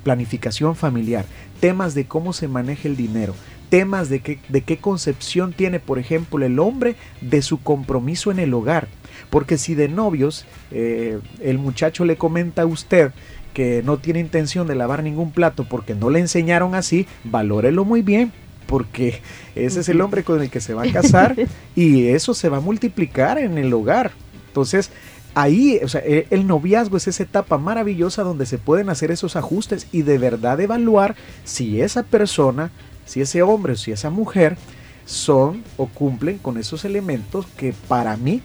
planificación 0.04 0.74
familiar, 0.74 1.26
temas 1.60 1.94
de 1.94 2.06
cómo 2.06 2.34
se 2.34 2.48
maneja 2.48 2.88
el 2.88 2.96
dinero, 2.96 3.34
temas 3.70 4.10
de 4.10 4.22
qué, 4.22 4.40
de 4.50 4.62
qué 4.62 4.78
concepción 4.78 5.54
tiene, 5.54 5.80
por 5.80 6.00
ejemplo, 6.00 6.46
el 6.46 6.60
hombre 6.60 6.96
de 7.22 7.42
su 7.42 7.62
compromiso 7.62 8.32
en 8.32 8.40
el 8.40 8.54
hogar. 8.54 8.88
Porque 9.30 9.58
si 9.58 9.76
de 9.76 9.88
novios 9.90 10.46
eh, 10.72 11.20
el 11.42 11.58
muchacho 11.58 12.06
le 12.06 12.16
comenta 12.18 12.64
a 12.64 12.66
usted 12.66 13.12
que 13.54 13.82
no 13.84 13.98
tiene 13.98 14.20
intención 14.20 14.68
de 14.68 14.76
lavar 14.76 15.02
ningún 15.02 15.32
plato 15.32 15.66
porque 15.68 15.96
no 15.96 16.10
le 16.10 16.20
enseñaron 16.20 16.76
así, 16.76 17.08
valórelo 17.24 17.86
muy 17.86 18.04
bien, 18.04 18.32
porque 18.68 19.22
ese 19.56 19.80
es 19.80 19.90
el 19.90 20.02
hombre 20.02 20.24
con 20.24 20.42
el 20.42 20.52
que 20.52 20.62
se 20.62 20.76
va 20.76 20.84
a 20.84 20.92
casar 20.92 21.36
y 21.76 22.08
eso 22.08 22.34
se 22.34 22.50
va 22.50 22.58
a 22.58 22.62
multiplicar 22.62 23.40
en 23.40 23.58
el 23.58 23.74
hogar. 23.74 24.12
Entonces, 24.48 24.92
ahí, 25.38 25.80
o 25.84 25.88
sea, 25.88 26.02
e, 26.04 26.26
el 26.32 26.48
noviazgo 26.48 26.98
es 26.98 27.08
esa 27.08 27.22
etapa 27.22 27.60
maravillosa 27.60 28.24
donde 28.24 28.48
se 28.48 28.58
pueden 28.58 28.90
hacer 28.90 29.12
esos 29.12 29.36
ajustes 29.36 29.88
y 29.92 30.02
de 30.02 30.18
verdad 30.18 30.60
evaluar 30.60 31.16
si 31.44 31.80
esa 31.80 32.02
persona, 32.02 32.72
si 33.06 33.22
ese 33.22 33.44
hombre 33.44 33.74
o 33.74 33.76
si 33.76 33.92
esa 33.92 34.10
mujer 34.10 34.58
son 35.06 35.64
o 35.78 35.86
cumplen 35.86 36.40
con 36.40 36.58
esos 36.58 36.86
elementos 36.86 37.46
que 37.56 37.74
para 37.88 38.18
mí 38.18 38.42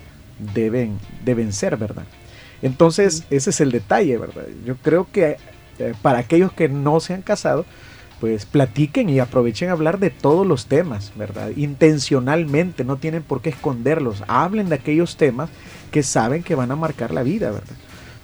deben, 0.55 0.99
deben 1.25 1.55
ser, 1.55 1.79
¿verdad? 1.79 2.05
Entonces, 2.61 3.25
ese 3.31 3.51
es 3.51 3.61
el 3.63 3.73
detalle, 3.73 4.19
¿verdad? 4.19 4.45
Yo 4.67 4.77
creo 4.77 5.09
que 5.11 5.39
eh, 5.79 5.95
para 6.03 6.19
aquellos 6.19 6.53
que 6.53 6.69
no 6.69 7.01
se 7.01 7.15
han 7.15 7.23
casado, 7.23 7.65
pues 8.23 8.47
platiquen 8.47 9.09
y 9.09 9.19
aprovechen 9.19 9.69
a 9.69 9.73
hablar 9.73 9.99
de 9.99 10.11
todos 10.11 10.47
los 10.47 10.67
temas, 10.67 11.11
¿verdad? 11.17 11.51
Intencionalmente, 11.57 12.85
no 12.85 12.97
tienen 12.99 13.25
por 13.25 13.41
qué 13.41 13.51
esconderlos. 13.51 14.23
Hablen 14.29 14.69
de 14.69 14.77
aquellos 14.77 15.17
temas 15.17 15.51
que 15.91 16.05
saben 16.05 16.45
que 16.45 16.55
van 16.55 16.71
a 16.71 16.77
marcar 16.77 17.13
la 17.13 17.25
vida, 17.25 17.51
¿verdad? 17.51 17.75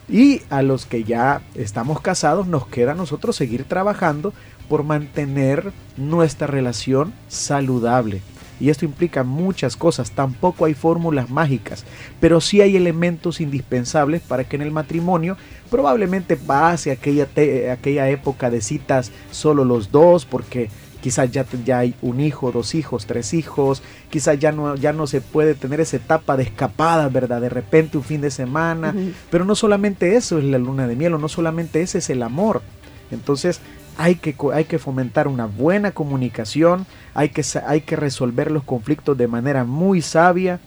Y 0.08 0.42
a 0.50 0.62
los 0.62 0.86
que 0.86 1.02
ya 1.02 1.42
estamos 1.56 2.00
casados 2.00 2.46
nos 2.46 2.68
queda 2.68 2.92
a 2.92 2.94
nosotros 2.94 3.34
seguir 3.34 3.64
trabajando 3.64 4.32
por 4.68 4.84
mantener 4.84 5.72
nuestra 5.96 6.46
relación 6.46 7.12
saludable. 7.26 8.22
Y 8.60 8.70
esto 8.70 8.84
implica 8.84 9.24
muchas 9.24 9.76
cosas, 9.76 10.10
tampoco 10.10 10.64
hay 10.64 10.74
fórmulas 10.74 11.30
mágicas, 11.30 11.84
pero 12.20 12.40
sí 12.40 12.60
hay 12.60 12.76
elementos 12.76 13.40
indispensables 13.40 14.22
para 14.22 14.44
que 14.44 14.56
en 14.56 14.62
el 14.62 14.70
matrimonio 14.70 15.36
probablemente 15.70 16.36
pase 16.36 16.90
aquella, 16.90 17.28
aquella 17.72 18.08
época 18.08 18.50
de 18.50 18.60
citas 18.60 19.12
solo 19.30 19.64
los 19.64 19.92
dos, 19.92 20.24
porque 20.24 20.70
quizás 21.00 21.30
ya, 21.30 21.46
ya 21.64 21.78
hay 21.78 21.94
un 22.02 22.20
hijo, 22.20 22.50
dos 22.50 22.74
hijos, 22.74 23.06
tres 23.06 23.32
hijos, 23.34 23.82
quizás 24.10 24.38
ya 24.38 24.52
no, 24.52 24.74
ya 24.74 24.92
no 24.92 25.06
se 25.06 25.20
puede 25.20 25.54
tener 25.54 25.80
esa 25.80 25.96
etapa 25.96 26.36
de 26.36 26.42
escapada, 26.44 27.08
¿verdad? 27.08 27.40
De 27.40 27.48
repente 27.48 27.98
un 27.98 28.04
fin 28.04 28.20
de 28.20 28.30
semana, 28.30 28.94
pero 29.30 29.44
no 29.44 29.54
solamente 29.54 30.16
eso 30.16 30.38
es 30.38 30.44
la 30.44 30.58
luna 30.58 30.86
de 30.86 30.96
miel, 30.96 31.14
o 31.14 31.18
no 31.18 31.28
solamente 31.28 31.80
ese 31.82 31.98
es 31.98 32.10
el 32.10 32.22
amor. 32.22 32.62
Entonces 33.10 33.60
hay 33.98 34.14
que, 34.14 34.34
hay 34.54 34.64
que 34.64 34.78
fomentar 34.78 35.26
una 35.26 35.46
buena 35.46 35.90
comunicación, 35.90 36.86
hay 37.14 37.30
que, 37.30 37.42
hay 37.66 37.80
que 37.80 37.96
resolver 37.96 38.50
los 38.52 38.62
conflictos 38.62 39.18
de 39.18 39.26
manera 39.26 39.64
muy 39.64 40.02
sabia, 40.02 40.60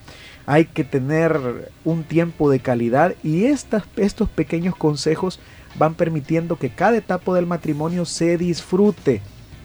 hay 0.45 0.65
que 0.65 0.83
tener 0.83 1.71
un 1.85 2.03
tiempo 2.03 2.51
de 2.51 2.59
calidad 2.59 3.15
y 3.23 3.45
estas, 3.45 3.83
estos 3.95 4.29
pequeños 4.29 4.75
consejos 4.75 5.39
van 5.79 5.93
permitiendo 5.93 6.57
que 6.57 6.69
cada 6.69 6.97
etapa 6.97 7.33
del 7.33 7.45
matrimonio 7.45 8.03
se 8.03 8.37
disfrute, 8.37 9.21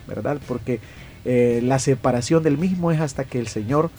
¿verdad? 0.07 0.39
Porque 0.47 0.79
eh, 1.25 1.61
la 1.65 1.81
separación 1.81 2.45
del 2.45 2.59
mismo 2.59 2.93
es 2.93 3.01
hasta 3.01 3.25
que 3.25 3.41
el 3.41 3.49
Señor 3.49 3.91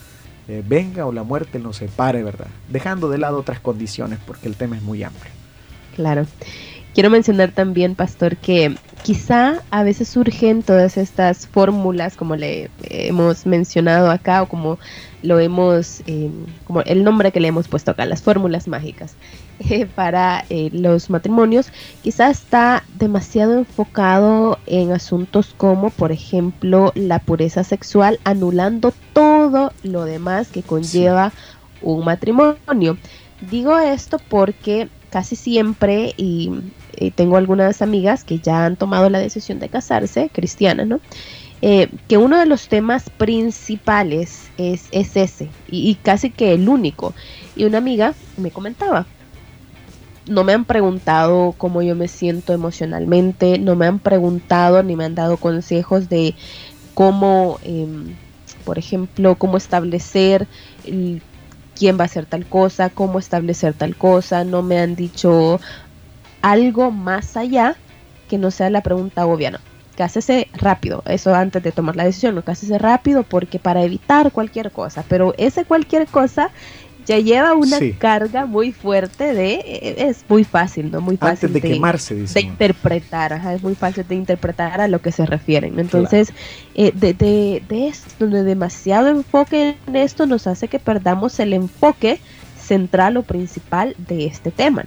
eh, 0.48 0.64
venga 0.66 1.06
o 1.06 1.12
la 1.12 1.24
muerte 1.24 1.60
nos 1.60 1.76
separe, 1.76 2.24
¿verdad? 2.24 2.48
Dejando 2.70 3.10
de 3.10 3.18
lado 3.18 3.38
otras 3.38 3.60
condiciones 3.60 4.18
porque 4.26 4.48
el 4.48 4.56
tema 4.56 4.78
es 4.78 4.82
muy 4.82 5.04
amplio. 5.04 5.34
Claro. 5.98 6.26
Quiero 6.98 7.12
mencionar 7.12 7.52
también, 7.52 7.94
pastor, 7.94 8.38
que 8.38 8.76
quizá 9.04 9.62
a 9.70 9.84
veces 9.84 10.08
surgen 10.08 10.64
todas 10.64 10.98
estas 10.98 11.46
fórmulas, 11.46 12.18
como 12.18 12.36
le 12.36 12.72
hemos 12.90 13.46
mencionado 13.46 14.10
acá, 14.10 14.42
o 14.42 14.50
como 14.50 14.80
lo 15.22 15.40
hemos, 15.40 16.02
em, 16.08 16.48
como 16.66 16.82
el 16.82 17.04
nombre 17.04 17.32
que 17.32 17.40
le 17.40 17.50
hemos 17.50 17.68
puesto 17.68 17.92
acá, 17.92 18.08
las 18.08 18.24
fórmulas 18.24 18.68
mágicas 18.68 19.14
eh, 19.60 19.86
para 19.86 20.44
eh, 20.50 20.72
los 20.74 21.12
matrimonios, 21.12 21.68
quizá 22.02 22.32
está 22.32 22.84
demasiado 22.96 23.60
enfocado 23.60 24.58
en 24.66 24.92
asuntos 24.92 25.54
como, 25.56 25.92
por 25.92 26.12
ejemplo, 26.12 26.94
la 26.96 27.20
pureza 27.20 27.64
sexual, 27.64 28.20
anulando 28.24 28.92
todo 29.14 29.72
lo 29.84 30.06
demás 30.06 30.48
que 30.48 30.64
conlleva 30.64 31.32
un 31.84 32.04
matrimonio. 32.06 32.98
Digo 33.52 33.78
esto 33.78 34.18
porque 34.18 34.90
casi 35.10 35.36
siempre, 35.36 36.14
y, 36.18 36.52
tengo 37.16 37.38
algunas 37.38 37.84
amigas 37.84 38.24
que 38.24 38.40
ya 38.40 38.66
han 38.66 38.76
tomado 38.76 39.10
la 39.10 39.20
decisión 39.20 39.60
de 39.60 39.70
casarse, 39.70 40.32
cristianas, 40.34 40.88
¿no? 40.88 41.00
Eh, 41.62 41.90
que 42.08 42.18
uno 42.18 42.40
de 42.40 42.46
los 42.46 42.68
temas 42.68 43.10
principales 43.10 44.50
es, 44.58 44.88
ese, 44.92 45.50
y, 45.68 45.96
casi 45.96 46.32
que 46.32 46.54
el 46.54 46.68
único. 46.70 47.14
Y 47.56 47.66
una 47.66 47.78
amiga 47.78 48.14
me 48.38 48.52
comentaba, 48.52 49.06
no 50.28 50.44
me 50.44 50.54
han 50.54 50.66
preguntado 50.66 51.54
cómo 51.58 51.82
yo 51.82 51.96
me 51.96 52.08
siento 52.08 52.54
emocionalmente, 52.54 53.60
no 53.60 53.76
me 53.76 53.86
han 53.86 54.00
preguntado 54.00 54.84
ni 54.84 54.96
me 54.96 55.06
han 55.06 55.16
dado 55.16 55.38
consejos 55.38 56.10
de 56.10 56.36
cómo, 56.94 57.60
em, 57.64 58.16
por 58.66 58.78
ejemplo, 58.78 59.36
cómo 59.36 59.58
establecer 59.58 60.48
el, 60.86 61.22
quién 61.78 61.98
va 61.98 62.04
a 62.04 62.06
hacer 62.06 62.26
tal 62.26 62.46
cosa, 62.46 62.90
cómo 62.90 63.20
establecer 63.20 63.74
tal 63.74 63.96
cosa, 63.96 64.44
no 64.44 64.62
me 64.62 64.80
han 64.80 64.96
dicho 64.96 65.60
algo 66.42 66.92
más 66.92 67.38
allá 67.38 67.76
que 68.30 68.38
no 68.38 68.52
sea 68.52 68.70
la 68.70 68.82
pregunta 68.82 69.26
obvia, 69.26 69.52
no. 69.52 69.60
Cásese 69.96 70.48
rápido, 70.54 71.02
eso 71.08 71.34
antes 71.34 71.64
de 71.64 71.72
tomar 71.72 71.96
la 71.96 72.04
decisión, 72.06 72.36
no 72.36 72.44
cásese 72.44 72.78
rápido 72.78 73.24
porque 73.24 73.58
para 73.58 73.82
evitar 73.84 74.32
cualquier 74.32 74.72
cosa, 74.72 75.04
pero 75.08 75.34
ese 75.38 75.66
cualquier 75.66 76.06
cosa 76.06 76.52
ya 77.08 77.20
lleva 77.20 77.54
una 77.56 77.80
carga 77.98 78.46
muy 78.46 78.74
fuerte 78.74 79.34
de, 79.34 79.54
eh, 79.54 79.96
es 80.10 80.26
muy 80.28 80.44
fácil, 80.44 80.92
¿no? 80.92 81.00
Muy 81.00 81.16
fácil 81.16 81.54
de, 81.54 81.62
quemarse, 81.62 82.16
de 82.16 82.42
interpretar, 82.42 83.42
es 83.54 83.64
muy 83.64 83.76
fácil 83.76 84.06
de 84.08 84.16
interpretar 84.16 84.82
a 84.82 84.90
lo 84.90 85.02
que 85.02 85.14
se 85.14 85.26
refieren. 85.26 85.80
Entonces, 85.80 86.34
eh, 86.76 86.92
de, 86.94 87.14
de, 87.14 87.64
de 87.68 87.88
esto, 87.88 88.28
de 88.28 88.44
demasiado 88.44 89.08
enfoque 89.08 89.78
en 89.88 89.96
esto 89.96 90.26
nos 90.26 90.48
hace 90.48 90.68
que 90.68 90.80
perdamos 90.80 91.40
el 91.40 91.54
enfoque 91.54 92.20
central 92.60 93.16
o 93.16 93.24
principal 93.24 93.96
de 93.98 94.26
este 94.26 94.52
tema. 94.52 94.86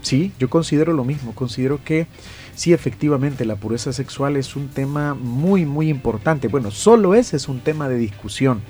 Sí, 0.00 0.32
yo 0.38 0.48
considero 0.48 0.94
lo 0.94 1.04
mismo, 1.04 1.34
considero 1.34 1.82
que 1.84 2.06
sí, 2.54 2.72
efectivamente, 2.72 3.44
la 3.44 3.56
pureza 3.56 3.92
sexual 3.92 4.36
es 4.36 4.56
un 4.56 4.68
tema 4.68 5.14
muy, 5.14 5.66
muy 5.66 5.90
importante. 5.90 6.48
Bueno, 6.48 6.70
solo 6.70 7.14
ese 7.14 7.36
es 7.36 7.48
un 7.48 7.60
tema 7.60 7.88
de 7.88 7.96
discusión, 7.96 8.62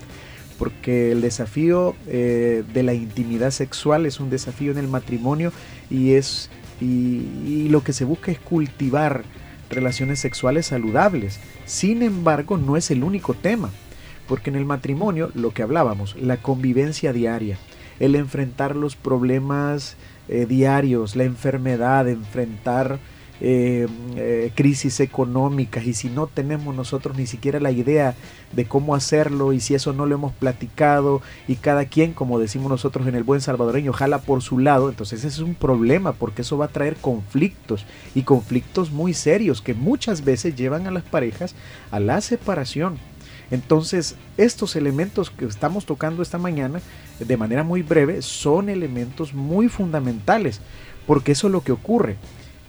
porque 0.59 1.12
el 1.12 1.21
desafío 1.21 1.95
eh, 2.07 2.62
de 2.73 2.83
la 2.83 2.95
intimidad 2.95 3.51
sexual 3.51 4.07
es 4.07 4.21
un 4.21 4.31
desafío 4.31 4.73
en 4.73 4.79
el 4.79 4.88
matrimonio 4.88 5.53
y 5.90 6.12
es 6.12 6.51
y, 6.81 7.69
lo 7.69 7.83
que 7.83 7.93
se 7.93 8.05
busca 8.05 8.31
es 8.31 8.38
cultivar 8.38 9.25
relaciones 9.71 10.21
sexuales 10.21 10.67
saludables. 10.67 11.40
Sin 11.64 12.03
embargo, 12.03 12.57
no 12.57 12.77
es 12.77 12.90
el 12.90 13.03
único 13.03 13.35
tema, 13.35 13.71
porque 14.29 14.51
en 14.51 14.57
el 14.57 14.64
matrimonio, 14.64 15.31
lo 15.35 15.53
que 15.53 15.62
hablábamos, 15.62 16.17
la 16.17 16.37
convivencia 16.37 17.12
diaria, 17.12 17.59
el 18.01 18.14
enfrentar 18.14 18.77
los 18.77 18.97
problemas 18.97 19.97
eh, 20.29 20.47
diarios, 20.47 21.17
la 21.17 21.25
enfermedad, 21.25 22.09
enfrentar 22.09 22.99
eh, 23.46 23.87
eh, 24.16 24.52
crisis 24.54 25.00
económicas 25.00 25.85
y 25.85 25.92
si 25.92 26.09
no 26.09 26.28
tenemos 26.28 26.74
nosotros 26.74 27.14
ni 27.18 27.26
siquiera 27.26 27.61
la 27.61 27.72
idea 27.72 28.14
de 28.52 28.64
cómo 28.64 28.94
hacerlo 28.94 29.52
y 29.52 29.61
si 29.61 29.74
eso 29.74 29.92
no 29.92 30.07
lo 30.07 30.14
hemos 30.14 30.33
platicado 30.33 31.20
y 31.46 31.57
cada 31.57 31.85
quien, 31.85 32.14
como 32.14 32.38
decimos 32.38 32.70
nosotros 32.70 33.07
en 33.07 33.16
el 33.16 33.22
buen 33.22 33.42
salvadoreño, 33.42 33.92
jala 33.92 34.22
por 34.22 34.40
su 34.40 34.59
lado, 34.59 34.88
entonces 34.88 35.18
ese 35.18 35.28
es 35.28 35.38
un 35.40 35.54
problema 35.54 36.14
porque 36.14 36.40
eso 36.40 36.57
va 36.57 36.64
a 36.64 36.68
traer 36.68 36.96
conflictos 36.96 37.85
y 38.14 38.22
conflictos 38.22 38.90
muy 38.90 39.12
serios 39.12 39.61
que 39.61 39.74
muchas 39.74 40.24
veces 40.24 40.57
llevan 40.57 40.87
a 40.87 40.90
las 40.90 41.04
parejas 41.04 41.54
a 41.90 42.00
la 42.00 42.22
separación. 42.22 42.96
Entonces, 43.50 44.16
estos 44.38 44.74
elementos 44.74 45.28
que 45.28 45.44
estamos 45.44 45.85
tocando 45.85 46.22
esta 46.22 46.38
mañana, 46.38 46.80
de 47.18 47.37
manera 47.37 47.62
muy 47.62 47.83
breve, 47.83 48.22
son 48.22 48.70
elementos 48.70 49.35
muy 49.35 49.68
fundamentales, 49.68 50.62
porque 51.07 51.33
eso 51.33 51.48
es 51.48 51.52
lo 51.52 51.61
que 51.61 51.72
ocurre. 51.72 52.16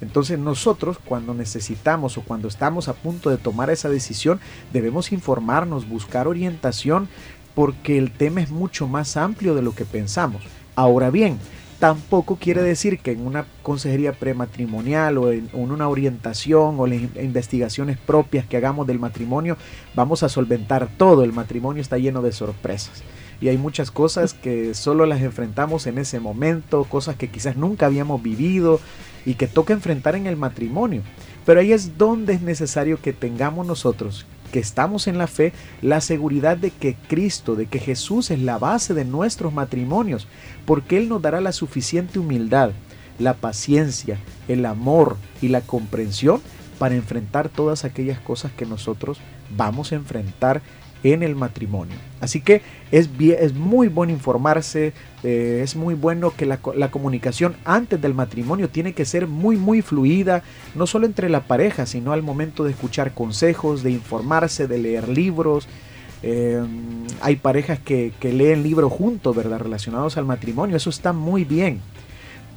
Entonces 0.02 0.40
nosotros 0.40 0.98
cuando 1.04 1.34
necesitamos 1.34 2.18
o 2.18 2.22
cuando 2.22 2.48
estamos 2.48 2.88
a 2.88 2.94
punto 2.94 3.30
de 3.30 3.38
tomar 3.38 3.70
esa 3.70 3.90
decisión 3.90 4.40
debemos 4.74 5.12
informarnos, 5.12 5.88
buscar 5.88 6.28
orientación 6.28 7.08
porque 7.54 7.98
el 7.98 8.12
tema 8.12 8.42
es 8.42 8.52
mucho 8.52 8.88
más 8.88 9.16
amplio 9.16 9.56
de 9.56 9.62
lo 9.62 9.74
que 9.74 9.86
pensamos. 9.86 10.44
Ahora 10.76 11.10
bien, 11.10 11.40
tampoco 11.80 12.36
quiere 12.36 12.62
decir 12.62 13.00
que 13.00 13.12
en 13.12 13.26
una 13.26 13.46
consejería 13.64 14.12
prematrimonial 14.12 15.18
o 15.18 15.32
en, 15.32 15.50
una 15.54 15.88
orientación 15.88 16.76
o 16.80 16.88
las 16.88 17.00
investigaciones 17.16 17.98
propias 17.98 18.46
que 18.46 18.58
hagamos 18.58 18.88
del 18.88 19.00
matrimonio 19.00 19.58
vamos 19.96 20.24
a 20.24 20.30
solventar 20.30 20.90
todo. 20.98 21.24
El 21.24 21.32
matrimonio 21.32 21.82
está 21.82 21.98
lleno 21.98 22.22
de 22.22 22.34
sorpresas 22.34 23.04
y 23.40 23.48
hay 23.48 23.58
muchas 23.58 23.92
cosas 23.92 24.34
que 24.34 24.74
solo 24.74 25.06
las 25.06 25.22
enfrentamos 25.22 25.88
en 25.88 25.98
ese 25.98 26.20
momento, 26.20 26.84
cosas 26.86 27.16
que 27.16 27.30
quizás 27.30 27.56
nunca 27.56 27.86
habíamos 27.86 28.22
vivido 28.22 28.80
y 29.26 29.36
que 29.36 29.48
toca 29.48 29.74
enfrentar 29.74 30.16
en 30.16 30.28
el 30.28 30.38
matrimonio. 30.38 31.02
Pero 31.46 31.60
ahí 31.60 31.74
es 31.74 31.98
donde 31.98 32.34
es 32.34 32.42
necesario 32.42 33.02
que 33.02 33.14
tengamos 33.14 33.66
nosotros, 33.66 34.26
que 34.52 34.60
estamos 34.60 35.08
en 35.08 35.18
la 35.18 35.28
fe, 35.28 35.54
la 35.82 36.02
seguridad 36.02 36.58
de 36.58 36.72
que 36.72 36.96
Cristo, 36.96 37.56
de 37.56 37.66
que 37.66 37.80
Jesús 37.80 38.32
es 38.32 38.40
la 38.40 38.58
base 38.58 38.94
de 38.94 39.06
nuestros 39.06 39.54
matrimonios, 39.54 40.28
porque 40.66 40.98
Él 40.98 41.10
nos 41.10 41.22
dará 41.22 41.42
la 41.42 41.52
suficiente 41.52 42.20
humildad, 42.20 42.72
la 43.20 43.34
paciencia, 43.34 44.20
el 44.48 44.66
amor 44.66 45.18
y 45.42 45.50
la 45.50 45.62
comprensión 45.62 46.42
para 46.80 46.96
enfrentar 46.96 47.50
todas 47.50 47.86
aquellas 47.86 48.20
cosas 48.20 48.52
que 48.52 48.66
nosotros 48.66 49.20
vamos 49.56 49.92
a 49.92 49.96
enfrentar 49.96 50.62
en 51.14 51.24
el 51.24 51.36
matrimonio. 51.36 51.96
Así 52.20 52.42
que 52.42 52.62
es, 52.92 53.10
muy 53.54 53.88
bueno 53.88 54.12
informarse, 54.12 54.94
eh, 55.24 55.62
es 55.64 55.76
muy 55.76 55.94
bueno 55.94 56.34
que 56.36 56.46
la, 56.46 56.58
comunicación 56.58 57.56
antes 57.66 58.02
del 58.02 58.14
matrimonio 58.14 58.70
tiene 58.70 58.94
que 58.94 59.06
ser 59.06 59.28
muy, 59.28 59.58
muy 59.58 59.82
fluida, 59.82 60.44
no 60.74 60.88
solo 60.88 61.06
entre 61.06 61.30
la 61.30 61.42
pareja, 61.42 61.86
sino 61.86 62.14
al 62.14 62.24
momento 62.24 62.64
de 62.64 62.72
escuchar 62.72 63.14
consejos, 63.14 63.84
de 63.84 63.92
informarse, 63.92 64.68
de 64.68 64.80
leer 64.80 65.08
libros. 65.08 65.68
Eh, 66.24 66.64
hay 67.22 67.36
parejas 67.36 67.80
que, 67.80 68.12
leen 68.22 68.64
libros 68.64 68.92
juntos, 68.92 69.36
¿verdad? 69.36 69.60
Relacionados 69.60 70.18
al 70.18 70.26
matrimonio, 70.26 70.78
eso 70.78 70.90
está 70.90 71.14
muy 71.14 71.44
bien 71.44 71.82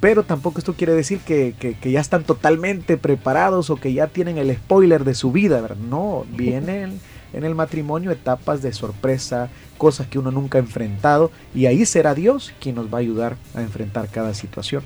pero 0.01 0.23
tampoco 0.23 0.59
esto 0.59 0.75
quiere 0.75 0.93
decir 0.93 1.19
que, 1.19 1.53
que, 1.59 1.73
que, 1.73 1.91
ya 1.91 1.99
están 1.99 2.23
totalmente 2.23 2.95
preparados 2.95 3.69
o 3.69 3.75
que 3.75 3.91
ya 3.91 4.07
tienen 4.07 4.37
el 4.37 4.55
spoiler 4.55 5.03
de 5.03 5.13
su 5.13 5.33
vida, 5.33 5.59
¿verdad? 5.59 5.75
No, 5.75 6.23
vienen 6.37 7.01
en 7.33 7.43
el 7.43 7.55
matrimonio 7.55 8.11
etapas 8.11 8.61
de 8.61 8.73
sorpresa, 8.73 9.49
cosas 9.77 10.07
que 10.07 10.19
uno 10.19 10.31
nunca 10.31 10.57
ha 10.57 10.61
enfrentado 10.61 11.31
y 11.53 11.65
ahí 11.65 11.85
será 11.85 12.15
Dios 12.15 12.53
quien 12.59 12.75
nos 12.75 12.93
va 12.93 12.97
a 12.97 13.01
ayudar 13.01 13.37
a 13.53 13.61
enfrentar 13.61 14.09
cada 14.09 14.33
situación. 14.33 14.83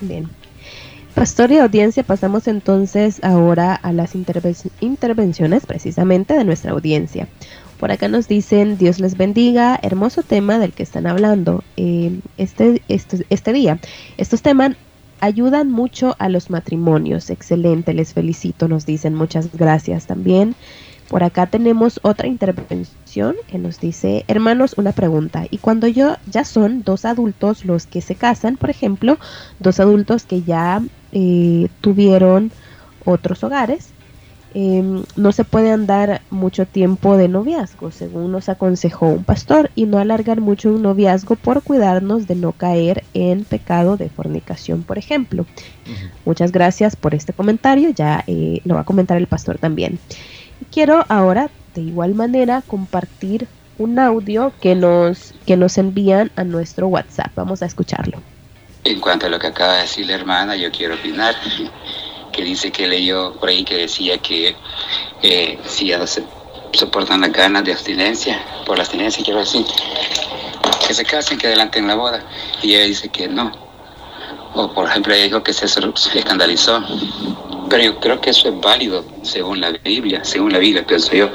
Bien. 0.00 0.28
Pastor 1.14 1.50
y 1.50 1.58
audiencia, 1.58 2.02
pasamos 2.02 2.46
entonces 2.46 3.24
ahora 3.24 3.74
a 3.74 3.92
las 3.92 4.14
intervenciones 4.14 5.64
precisamente 5.64 6.34
de 6.34 6.44
nuestra 6.44 6.72
audiencia. 6.72 7.26
Por 7.80 7.90
acá 7.90 8.08
nos 8.08 8.28
dicen, 8.28 8.76
Dios 8.78 9.00
les 9.00 9.16
bendiga, 9.16 9.78
hermoso 9.82 10.22
tema 10.22 10.58
del 10.58 10.72
que 10.72 10.82
están 10.82 11.06
hablando 11.06 11.64
eh, 11.76 12.20
este, 12.36 12.82
este, 12.88 13.24
este 13.30 13.52
día. 13.52 13.78
Estos 14.18 14.42
temas 14.42 14.76
ayudan 15.20 15.70
mucho 15.70 16.16
a 16.18 16.28
los 16.28 16.50
matrimonios. 16.50 17.30
Excelente, 17.30 17.94
les 17.94 18.12
felicito, 18.12 18.68
nos 18.68 18.86
dicen 18.86 19.14
muchas 19.14 19.52
gracias 19.52 20.06
también. 20.06 20.54
Por 21.08 21.22
acá 21.22 21.46
tenemos 21.46 22.00
otra 22.02 22.26
intervención 22.26 23.36
que 23.46 23.58
nos 23.58 23.78
dice, 23.78 24.24
hermanos, 24.26 24.74
una 24.76 24.92
pregunta. 24.92 25.46
Y 25.50 25.58
cuando 25.58 25.86
yo 25.86 26.16
ya 26.30 26.44
son 26.44 26.82
dos 26.82 27.04
adultos 27.04 27.64
los 27.64 27.86
que 27.86 28.00
se 28.00 28.16
casan, 28.16 28.56
por 28.56 28.70
ejemplo, 28.70 29.16
dos 29.60 29.78
adultos 29.78 30.24
que 30.24 30.42
ya 30.42 30.82
eh, 31.12 31.68
tuvieron 31.80 32.50
otros 33.04 33.44
hogares, 33.44 33.90
Em, 34.58 35.04
no 35.16 35.32
se 35.32 35.44
puede 35.44 35.70
andar 35.70 36.22
mucho 36.30 36.64
tiempo 36.64 37.18
de 37.18 37.28
noviazgo, 37.28 37.90
según 37.90 38.32
nos 38.32 38.48
aconsejó 38.48 39.08
un 39.08 39.22
pastor, 39.22 39.70
y 39.74 39.84
no 39.84 39.98
alargar 39.98 40.40
mucho 40.40 40.70
un 40.70 40.80
noviazgo 40.80 41.36
por 41.36 41.62
cuidarnos 41.62 42.26
de 42.26 42.36
no 42.36 42.52
caer 42.52 43.04
en 43.12 43.44
pecado 43.44 43.98
de 43.98 44.08
fornicación, 44.08 44.82
por 44.82 44.96
ejemplo. 44.96 45.44
Muchas 46.24 46.52
gracias 46.52 46.96
por 46.96 47.14
este 47.14 47.34
comentario, 47.34 47.90
ya 47.90 48.24
eh, 48.26 48.62
lo 48.64 48.76
va 48.76 48.80
a 48.80 48.84
comentar 48.84 49.18
el 49.18 49.26
pastor 49.26 49.58
también. 49.58 49.98
Quiero 50.72 51.04
ahora, 51.10 51.50
de 51.74 51.82
igual 51.82 52.14
manera, 52.14 52.62
compartir 52.66 53.48
un 53.76 53.98
audio 53.98 54.54
que 54.62 54.74
nos, 54.74 55.34
que 55.44 55.58
nos 55.58 55.76
envían 55.76 56.30
a 56.34 56.44
nuestro 56.44 56.88
WhatsApp. 56.88 57.30
Vamos 57.34 57.60
a 57.60 57.66
escucharlo. 57.66 58.22
En 58.84 59.02
cuanto 59.02 59.26
a 59.26 59.28
lo 59.28 59.38
que 59.38 59.48
acaba 59.48 59.74
de 59.74 59.82
decir 59.82 60.06
la 60.06 60.14
hermana, 60.14 60.56
yo 60.56 60.70
quiero 60.70 60.94
opinar 60.94 61.34
que 62.36 62.44
dice 62.44 62.70
que 62.70 62.86
leyó 62.86 63.32
por 63.32 63.48
ahí 63.48 63.64
que 63.64 63.76
decía 63.76 64.18
que 64.18 64.54
eh, 65.22 65.58
si 65.66 65.88
ya 65.88 66.06
se 66.06 66.22
soportan 66.72 67.22
las 67.22 67.32
ganas 67.32 67.64
de 67.64 67.72
abstinencia, 67.72 68.44
por 68.66 68.76
la 68.76 68.82
abstinencia 68.82 69.24
quiero 69.24 69.40
decir, 69.40 69.64
que 70.86 70.92
se 70.92 71.04
casen, 71.04 71.38
que 71.38 71.46
adelanten 71.46 71.86
la 71.86 71.94
boda. 71.94 72.22
Y 72.62 72.74
ella 72.74 72.84
dice 72.84 73.08
que 73.08 73.26
no. 73.26 73.50
O 74.54 74.70
por 74.72 74.88
ejemplo, 74.88 75.14
ella 75.14 75.24
dijo 75.24 75.42
que 75.42 75.54
se, 75.54 75.64
escandalizó. 75.64 76.84
Pero 77.70 77.82
yo 77.82 77.98
creo 77.98 78.20
que 78.20 78.30
eso 78.30 78.48
es 78.48 78.60
válido 78.60 79.04
según 79.22 79.60
la 79.60 79.70
Biblia, 79.70 80.22
según 80.24 80.52
la 80.52 80.58
Biblia, 80.58 80.86
pienso 80.86 81.14
yo. 81.14 81.30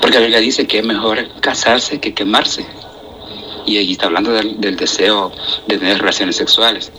Porque 0.00 0.16
la 0.16 0.22
Biblia 0.22 0.40
dice 0.40 0.66
que 0.66 0.78
es 0.78 0.84
mejor 0.84 1.28
casarse 1.40 2.00
que 2.00 2.14
quemarse. 2.14 2.64
Y 3.66 3.78
allí 3.78 3.92
está 3.92 4.06
hablando 4.06 4.30
del 4.32 4.76
deseo 4.76 5.32
de 5.66 5.78
tener 5.78 5.98
relaciones 5.98 6.36
sexuales. 6.36 6.92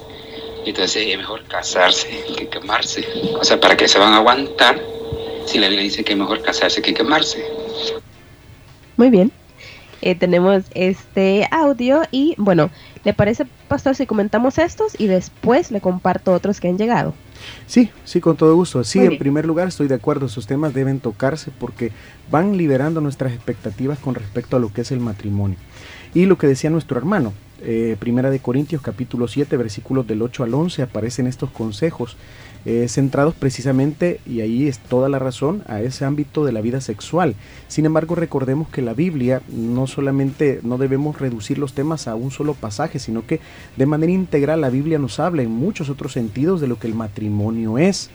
Entonces 0.67 1.07
es 1.07 1.17
mejor 1.17 1.43
casarse 1.45 2.09
que 2.37 2.49
quemarse. 2.49 3.05
O 3.39 3.43
sea, 3.43 3.57
¿para 3.57 3.77
qué 3.77 3.87
se 3.87 3.97
van 3.99 4.11
a 4.11 4.17
aguantar 4.17 4.77
si 5.45 5.59
la 5.59 5.67
Biblia 5.69 5.83
dice 5.83 6.03
que 6.03 6.11
es 6.11 6.19
mejor 6.19 6.41
casarse 6.41 6.81
que 6.81 6.93
quemarse? 6.93 7.41
Muy 8.97 9.09
bien. 9.09 9.31
Eh, 10.01 10.13
tenemos 10.13 10.65
este 10.75 11.47
audio 11.51 12.01
y 12.11 12.35
bueno, 12.37 12.69
¿le 13.05 13.13
parece, 13.13 13.45
pastor, 13.69 13.95
si 13.95 14.05
comentamos 14.05 14.57
estos 14.57 14.99
y 14.99 15.07
después 15.07 15.71
le 15.71 15.79
comparto 15.79 16.33
otros 16.33 16.59
que 16.59 16.67
han 16.67 16.77
llegado? 16.77 17.13
Sí, 17.65 17.89
sí, 18.03 18.19
con 18.19 18.35
todo 18.35 18.53
gusto. 18.53 18.83
Sí, 18.83 18.99
en 18.99 19.17
primer 19.17 19.45
lugar 19.45 19.69
estoy 19.69 19.87
de 19.87 19.95
acuerdo, 19.95 20.25
esos 20.25 20.47
temas 20.47 20.73
deben 20.73 20.99
tocarse 20.99 21.49
porque 21.57 21.93
van 22.29 22.57
liberando 22.57 22.99
nuestras 22.99 23.31
expectativas 23.31 23.99
con 23.99 24.15
respecto 24.15 24.57
a 24.57 24.59
lo 24.59 24.73
que 24.73 24.81
es 24.81 24.91
el 24.91 24.99
matrimonio. 24.99 25.57
Y 26.13 26.25
lo 26.25 26.37
que 26.37 26.47
decía 26.47 26.69
nuestro 26.69 26.97
hermano, 26.97 27.33
eh, 27.61 27.95
Primera 27.99 28.29
de 28.29 28.39
Corintios 28.39 28.81
capítulo 28.81 29.27
7 29.27 29.57
versículos 29.57 30.07
del 30.07 30.21
8 30.21 30.43
al 30.43 30.53
11 30.53 30.81
aparecen 30.81 31.27
estos 31.27 31.49
consejos 31.49 32.17
eh, 32.65 32.87
centrados 32.89 33.33
precisamente, 33.33 34.19
y 34.25 34.41
ahí 34.41 34.67
es 34.67 34.79
toda 34.79 35.07
la 35.07 35.19
razón, 35.19 35.63
a 35.67 35.81
ese 35.81 36.03
ámbito 36.03 36.43
de 36.43 36.51
la 36.51 36.59
vida 36.59 36.81
sexual. 36.81 37.35
Sin 37.69 37.85
embargo, 37.85 38.13
recordemos 38.13 38.67
que 38.67 38.81
la 38.81 38.93
Biblia 38.93 39.41
no 39.47 39.87
solamente 39.87 40.59
no 40.63 40.77
debemos 40.77 41.17
reducir 41.17 41.59
los 41.59 41.71
temas 41.71 42.09
a 42.09 42.15
un 42.15 42.29
solo 42.29 42.55
pasaje, 42.55 42.99
sino 42.99 43.25
que 43.25 43.39
de 43.77 43.85
manera 43.85 44.11
integral 44.11 44.59
la 44.59 44.69
Biblia 44.69 44.99
nos 44.99 45.19
habla 45.19 45.43
en 45.43 45.51
muchos 45.51 45.89
otros 45.89 46.11
sentidos 46.11 46.59
de 46.59 46.67
lo 46.67 46.77
que 46.77 46.87
el 46.87 46.93
matrimonio 46.93 47.77
es. 47.77 48.09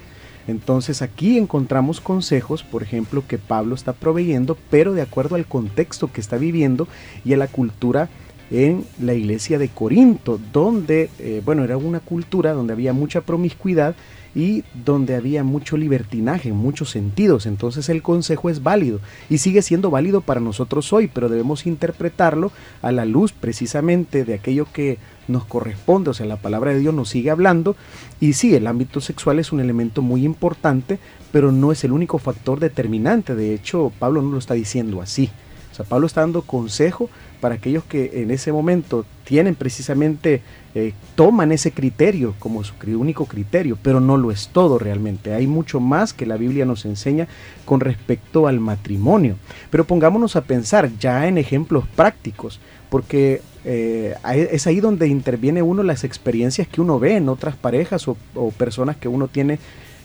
Entonces 0.47 1.01
aquí 1.01 1.39
encontramos 1.39 2.01
consejos, 2.01 2.63
por 2.63 2.83
ejemplo, 2.83 3.25
que 3.27 3.39
Pablo 3.39 3.75
está 3.75 3.95
proveyendo, 3.95 4.59
pero 4.71 4.93
de 4.93 5.01
acuerdo 5.01 5.37
al 5.37 5.47
contexto 5.47 6.13
que 6.13 6.21
está 6.21 6.37
viviendo 6.37 6.89
y 7.25 7.33
a 7.33 7.37
la 7.37 7.47
cultura 7.47 8.11
en 8.53 8.85
la 9.01 9.15
iglesia 9.15 9.59
de 9.59 9.69
Corinto, 9.69 10.39
donde, 10.53 11.09
eh, 11.19 11.41
bueno, 11.45 11.65
era 11.65 11.79
una 11.79 12.01
cultura 12.01 12.53
donde 12.53 12.75
había 12.75 12.93
mucha 12.93 13.23
promiscuidad 13.23 13.97
y 14.35 14.65
donde 14.85 15.15
había 15.15 15.43
mucho 15.43 15.77
libertinaje 15.79 16.51
en 16.51 16.57
muchos 16.57 16.91
sentidos. 16.91 17.47
Entonces 17.47 17.89
el 17.89 18.03
consejo 18.03 18.51
es 18.51 18.63
válido 18.63 19.01
y 19.31 19.39
sigue 19.39 19.63
siendo 19.63 19.91
válido 19.91 20.21
para 20.21 20.41
nosotros 20.41 20.93
hoy, 20.93 21.09
pero 21.13 21.31
debemos 21.31 21.67
interpretarlo 21.67 22.53
a 22.83 22.93
la 22.93 23.07
luz 23.07 23.33
precisamente 23.33 24.25
de 24.25 24.35
aquello 24.35 24.67
que 24.71 24.99
nos 25.29 25.45
corresponde, 25.45 26.11
o 26.11 26.15
sea, 26.15 26.27
la 26.27 26.37
palabra 26.37 26.73
de 26.73 26.81
Dios 26.81 26.93
nos 26.93 27.09
sigue 27.09 27.31
hablando 27.31 27.75
y 28.21 28.35
sí, 28.35 28.55
el 28.55 28.67
ámbito 28.67 29.01
sexual 29.01 29.39
es 29.39 29.53
un 29.53 29.61
elemento 29.61 30.03
muy 30.03 30.25
importante, 30.27 30.99
pero 31.31 31.53
no 31.53 31.73
es 31.73 31.85
el 31.85 31.93
único 31.93 32.19
factor 32.19 32.61
determinante. 32.61 33.35
De 33.35 33.55
hecho, 33.55 33.93
Pablo 33.99 34.21
no 34.21 34.33
lo 34.33 34.39
está 34.39 34.55
diciendo 34.55 35.01
así. 35.01 35.31
O 35.71 35.75
sea, 35.75 35.87
Pablo 35.87 36.07
está 36.07 36.21
dando 36.21 36.43
consejo 36.43 37.09
para 37.43 37.57
aquellos 37.57 37.83
que 37.83 38.23
en 38.23 38.31
ese 38.31 38.53
momento 38.53 39.05
tienen 39.25 39.57
precisamente, 39.57 40.43
eh, 40.77 40.93
toman 41.17 41.51
ese 41.51 41.73
criterio 41.73 42.37
como 42.39 42.63
su 42.63 42.75
único 42.97 43.27
criterio, 43.27 43.77
pero 43.83 43.99
no 43.99 44.17
lo 44.17 44.31
es 44.31 44.51
todo 44.53 44.79
realmente. 44.79 45.35
Hay 45.35 45.49
mucho 45.49 45.81
más 45.81 46.15
que 46.15 46.25
la 46.25 46.37
Biblia 46.37 46.65
nos 46.65 46.85
enseña 46.85 47.27
con 47.65 47.81
respecto 47.81 48.47
al 48.47 48.61
matrimonio. 48.61 49.39
Pero 49.71 49.85
pongámonos 49.85 50.37
a 50.37 50.45
pensar 50.45 50.89
ya 51.01 51.27
en 51.27 51.37
ejemplos 51.37 51.85
prácticos, 51.97 52.61
porque 52.89 53.43
eh, 53.65 54.15
es 54.53 54.69
ahí 54.69 54.79
donde 54.79 55.09
interviene 55.09 55.63
uno 55.63 55.83
las 55.83 56.05
experiencias 56.05 56.69
que 56.69 56.81
uno 56.81 57.01
ve 57.01 57.17
en 57.17 57.29
otras 57.29 57.57
parejas 57.57 58.07
o, 58.07 58.17
o 58.37 58.53
personas 58.53 58.97
que 58.97 59.09
uno 59.09 59.27
tiene 59.27 59.59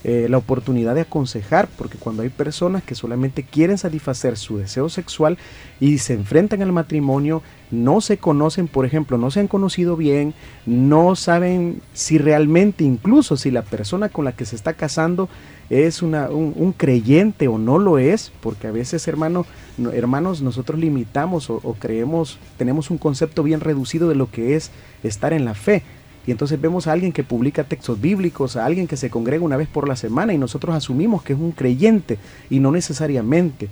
eh, 0.09 0.27
la 0.29 0.37
oportunidad 0.37 0.95
de 0.95 1.01
aconsejar, 1.01 1.67
porque 1.77 1.97
cuando 1.97 2.23
hay 2.23 2.29
personas 2.29 2.81
que 2.81 2.95
solamente 2.95 3.43
quieren 3.43 3.77
satisfacer 3.77 4.37
su 4.37 4.57
deseo 4.57 4.87
sexual 4.87 5.37
y 5.81 5.97
se 5.97 6.13
enfrentan 6.13 6.61
al 6.61 6.71
matrimonio, 6.71 7.43
no 7.71 7.99
se 7.99 8.17
conocen, 8.17 8.69
por 8.69 8.85
ejemplo, 8.85 9.17
no 9.17 9.31
se 9.31 9.41
han 9.41 9.49
conocido 9.49 9.97
bien, 9.97 10.33
no 10.65 11.17
saben 11.17 11.81
si 11.91 12.19
realmente, 12.19 12.85
incluso 12.85 13.35
si 13.35 13.51
la 13.51 13.63
persona 13.63 14.07
con 14.07 14.23
la 14.23 14.31
que 14.31 14.45
se 14.45 14.55
está 14.55 14.75
casando 14.75 15.27
es 15.69 16.01
una, 16.01 16.29
un, 16.29 16.71
creyente 16.71 17.49
o 17.49 17.57
no 17.57 17.77
lo 17.77 17.97
es, 17.97 18.31
porque 18.39 18.67
a 18.67 18.71
veces, 18.71 19.05
hermano, 19.09 19.45
hermanos, 19.91 20.41
nosotros 20.41 20.79
limitamos 20.79 21.49
o 21.49 21.75
creemos, 21.77 22.39
tenemos 22.55 22.89
un 22.91 22.97
concepto 22.97 23.43
bien 23.43 23.59
reducido 23.59 24.07
de 24.07 24.15
lo 24.15 24.31
que 24.31 24.55
es 24.55 24.71
estar 25.03 25.33
en 25.33 25.43
la 25.43 25.53
fe. 25.53 25.83
Y 26.27 26.31
entonces 26.31 26.59
vemos 26.59 26.87
a 26.87 26.91
alguien 26.91 27.13
que 27.13 27.23
publica 27.23 27.63
textos 27.63 27.99
bíblicos, 27.99 28.57
a 28.57 28.65
alguien 28.65 28.85
que 28.85 28.97
se 28.97 29.09
congrega 29.09 29.43
una 29.43 29.57
vez 29.57 29.69
por 29.69 29.87
la 29.87 29.95
semana 29.95 30.33
y 30.33 30.37
nosotros 30.37 30.75
asumimos 30.75 31.23
que 31.23 31.33
es 31.33 31.39
un 31.39 31.53
creyente 31.53 32.19
y 32.49 32.59
no 32.59 32.71
necesariamente. 32.71 33.69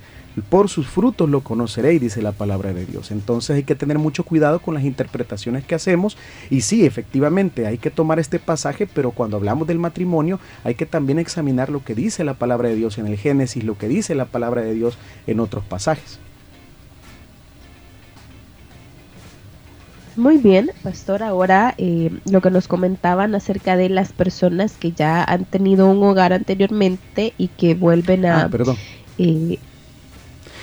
Por 0.49 0.69
sus 0.69 0.87
frutos 0.87 1.29
lo 1.29 1.41
conoceréis, 1.41 2.01
dice 2.01 2.21
la 2.21 2.31
palabra 2.31 2.73
de 2.73 2.85
Dios. 2.85 3.11
Entonces 3.11 3.57
hay 3.57 3.63
que 3.63 3.75
tener 3.75 3.99
mucho 3.99 4.23
cuidado 4.23 4.59
con 4.59 4.73
las 4.73 4.83
interpretaciones 4.83 5.65
que 5.65 5.75
hacemos. 5.75 6.17
Y 6.49 6.61
sí, 6.61 6.85
efectivamente, 6.85 7.67
hay 7.67 7.77
que 7.77 7.91
tomar 7.91 8.19
este 8.19 8.39
pasaje, 8.39 8.87
pero 8.87 9.11
cuando 9.11 9.37
hablamos 9.37 9.67
del 9.67 9.79
matrimonio 9.79 10.39
hay 10.63 10.75
que 10.75 10.85
también 10.85 11.19
examinar 11.19 11.69
lo 11.69 11.83
que 11.83 11.95
dice 11.95 12.23
la 12.23 12.33
palabra 12.35 12.69
de 12.69 12.75
Dios 12.75 12.97
en 12.97 13.07
el 13.07 13.17
Génesis, 13.17 13.63
lo 13.63 13.77
que 13.77 13.87
dice 13.89 14.15
la 14.15 14.25
palabra 14.25 14.61
de 14.61 14.73
Dios 14.73 14.97
en 15.27 15.39
otros 15.41 15.63
pasajes. 15.65 16.19
Muy 20.15 20.37
bien, 20.37 20.71
pastor. 20.81 21.23
Ahora 21.23 21.75
eh, 21.77 22.11
lo 22.29 22.41
que 22.41 22.49
nos 22.49 22.67
comentaban 22.67 23.35
acerca 23.35 23.75
de 23.75 23.89
las 23.89 24.13
personas 24.13 24.73
que 24.73 24.91
ya 24.91 25.23
han 25.23 25.45
tenido 25.45 25.87
un 25.87 26.01
hogar 26.03 26.31
anteriormente 26.31 27.33
y 27.37 27.49
que 27.49 27.75
vuelven 27.75 28.25
a... 28.25 28.43
Ah, 28.43 28.49
perdón. 28.49 28.77
Eh, 29.17 29.59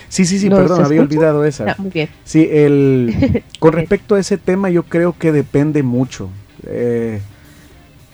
sí, 0.09 0.25
sí, 0.25 0.39
sí, 0.39 0.49
perdón, 0.49 0.85
había 0.85 1.03
olvidado 1.03 1.45
esa. 1.45 1.73
Ah, 1.73 1.75
muy 1.79 1.91
bien. 1.91 2.09
Sí, 2.25 2.49
el, 2.51 3.43
con 3.59 3.73
respecto 3.75 4.15
a 4.15 4.21
ese 4.21 4.39
tema 4.39 4.71
yo 4.71 4.85
creo 4.85 5.17
que 5.19 5.33
depende 5.33 5.83
mucho. 5.83 6.31
Eh, 6.67 7.21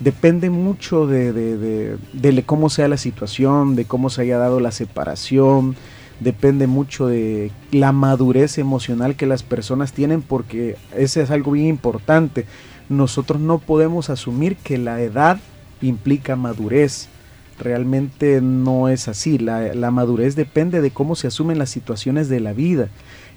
depende 0.01 0.51
mucho 0.51 1.07
de, 1.07 1.33
de, 1.33 1.97
de 2.13 2.43
cómo 2.43 2.69
sea 2.69 2.89
la 2.89 2.97
situación, 2.97 3.77
de 3.77 3.85
cómo 3.85 4.11
se 4.11 4.23
haya 4.23 4.39
dado 4.39 4.59
la 4.59 4.73
separación, 4.73 5.77
depende 6.21 6.67
mucho 6.67 7.07
de 7.07 7.51
la 7.71 7.93
madurez 7.93 8.59
emocional 8.59 9.17
que 9.17 9.27
las 9.27 9.43
personas 9.43 9.93
tienen 9.93 10.23
porque 10.23 10.77
ese 10.97 11.23
es 11.23 11.31
algo 11.31 11.53
bien 11.53 11.67
importante. 11.67 12.47
Nosotros 12.89 13.41
no 13.41 13.59
podemos 13.59 14.11
asumir 14.11 14.57
que 14.57 14.79
la 14.79 15.01
edad 15.01 15.39
implica 15.81 16.37
madurez. 16.37 17.09
Realmente 17.59 18.41
no 18.41 18.89
es 18.89 19.09
así. 19.09 19.39
La, 19.39 19.75
la 19.75 19.91
madurez 19.91 20.37
depende 20.37 20.81
de 20.81 20.91
cómo 20.91 21.17
se 21.17 21.27
asumen 21.27 21.59
las 21.59 21.71
situaciones 21.71 22.29
de 22.29 22.41
la 22.41 22.53
vida. 22.53 22.89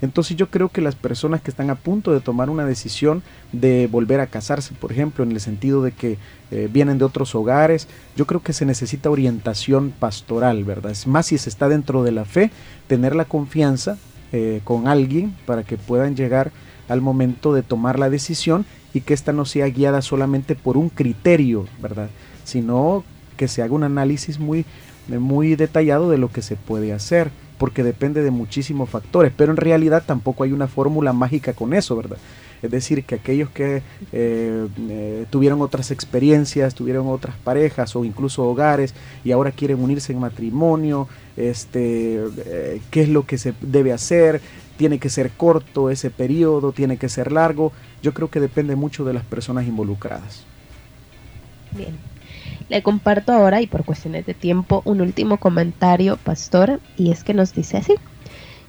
Entonces 0.02 0.36
yo 0.36 0.50
creo 0.50 0.70
que 0.70 0.82
las 0.82 0.96
personas 0.96 1.42
que 1.42 1.52
están 1.52 1.70
a 1.70 1.76
punto 1.76 2.12
de 2.12 2.22
tomar 2.22 2.50
una 2.50 2.66
decisión 2.66 3.22
de 3.52 3.88
volver 3.90 4.20
a 4.20 4.28
casarse, 4.28 4.74
por 4.74 4.92
ejemplo, 4.92 5.24
en 5.24 5.32
el 5.32 5.40
sentido 5.40 5.84
de 5.84 5.92
que 5.92 6.18
eh, 6.50 6.68
vienen 6.72 6.98
de 6.98 7.06
otros 7.06 7.36
hogares, 7.36 7.88
yo 8.16 8.26
creo 8.26 8.42
que 8.42 8.54
se 8.54 8.66
necesita 8.66 9.12
orientación 9.12 9.92
pastoral, 9.92 10.64
¿verdad? 10.64 10.92
Es 10.92 11.06
más 11.06 11.28
si 11.28 11.38
se 11.38 11.50
está 11.50 11.70
dentro 11.70 12.04
de 12.04 12.12
la 12.12 12.26
fe, 12.26 12.50
tener 12.88 13.16
la 13.16 13.26
confianza 13.26 13.98
eh, 14.32 14.62
con 14.64 14.88
alguien 14.88 15.36
para 15.46 15.64
que 15.64 15.78
puedan 15.78 16.16
llegar 16.16 16.52
al 16.90 17.02
momento 17.02 17.54
de 17.54 17.62
tomar 17.62 18.00
la 18.00 18.10
decisión 18.10 18.66
y 18.94 19.02
que 19.02 19.14
ésta 19.14 19.34
no 19.34 19.46
sea 19.46 19.68
guiada 19.68 20.02
solamente 20.02 20.56
por 20.56 20.78
un 20.78 20.90
criterio, 20.90 21.68
¿verdad? 21.80 22.10
Sino 22.44 23.04
que 23.42 23.48
se 23.48 23.64
haga 23.64 23.74
un 23.74 23.84
análisis 23.84 24.38
muy, 24.38 24.66
muy 25.08 25.56
detallado 25.56 26.12
de 26.12 26.20
lo 26.20 26.32
que 26.32 26.44
se 26.44 26.56
puede 26.56 26.94
hacer 26.94 27.32
porque 27.58 27.82
depende 27.82 28.22
de 28.22 28.30
muchísimos 28.30 28.88
factores, 28.88 29.34
pero 29.36 29.50
en 29.50 29.58
realidad 29.58 30.04
tampoco 30.06 30.44
hay 30.44 30.52
una 30.52 30.68
fórmula 30.68 31.12
mágica 31.12 31.54
con 31.54 31.74
eso, 31.74 31.96
¿verdad? 31.96 32.20
Es 32.62 32.70
decir, 32.70 33.04
que 33.04 33.16
aquellos 33.16 33.50
que 33.50 33.82
eh, 34.12 34.68
eh, 34.78 35.26
tuvieron 35.32 35.60
otras 35.64 35.90
experiencias, 35.90 36.76
tuvieron 36.76 37.08
otras 37.08 37.36
parejas 37.38 37.96
o 37.96 38.06
incluso 38.06 38.44
hogares 38.44 38.94
y 39.24 39.32
ahora 39.32 39.52
quieren 39.52 39.84
unirse 39.84 40.14
en 40.14 40.20
matrimonio, 40.20 41.08
este, 41.36 42.24
eh, 42.46 42.80
¿qué 42.92 43.02
es 43.02 43.10
lo 43.10 43.26
que 43.26 43.40
se 43.40 43.56
debe 43.62 43.92
hacer? 43.92 44.40
¿Tiene 44.78 45.00
que 45.00 45.10
ser 45.10 45.32
corto 45.32 45.90
ese 45.90 46.12
periodo? 46.12 46.74
¿Tiene 46.74 46.98
que 46.98 47.10
ser 47.10 47.32
largo? 47.32 47.72
Yo 48.04 48.14
creo 48.14 48.30
que 48.30 48.40
depende 48.40 48.76
mucho 48.76 49.04
de 49.04 49.14
las 49.14 49.24
personas 49.24 49.66
involucradas. 49.66 50.46
Bien, 51.72 51.98
le 52.72 52.82
comparto 52.82 53.34
ahora 53.34 53.62
y 53.62 53.68
por 53.68 53.84
cuestiones 53.84 54.26
de 54.26 54.34
tiempo 54.34 54.82
un 54.86 55.02
último 55.02 55.38
comentario, 55.38 56.18
pastor, 56.18 56.80
y 56.98 57.12
es 57.12 57.24
que 57.24 57.34
nos 57.34 57.54
dice 57.54 57.78
así. 57.78 57.96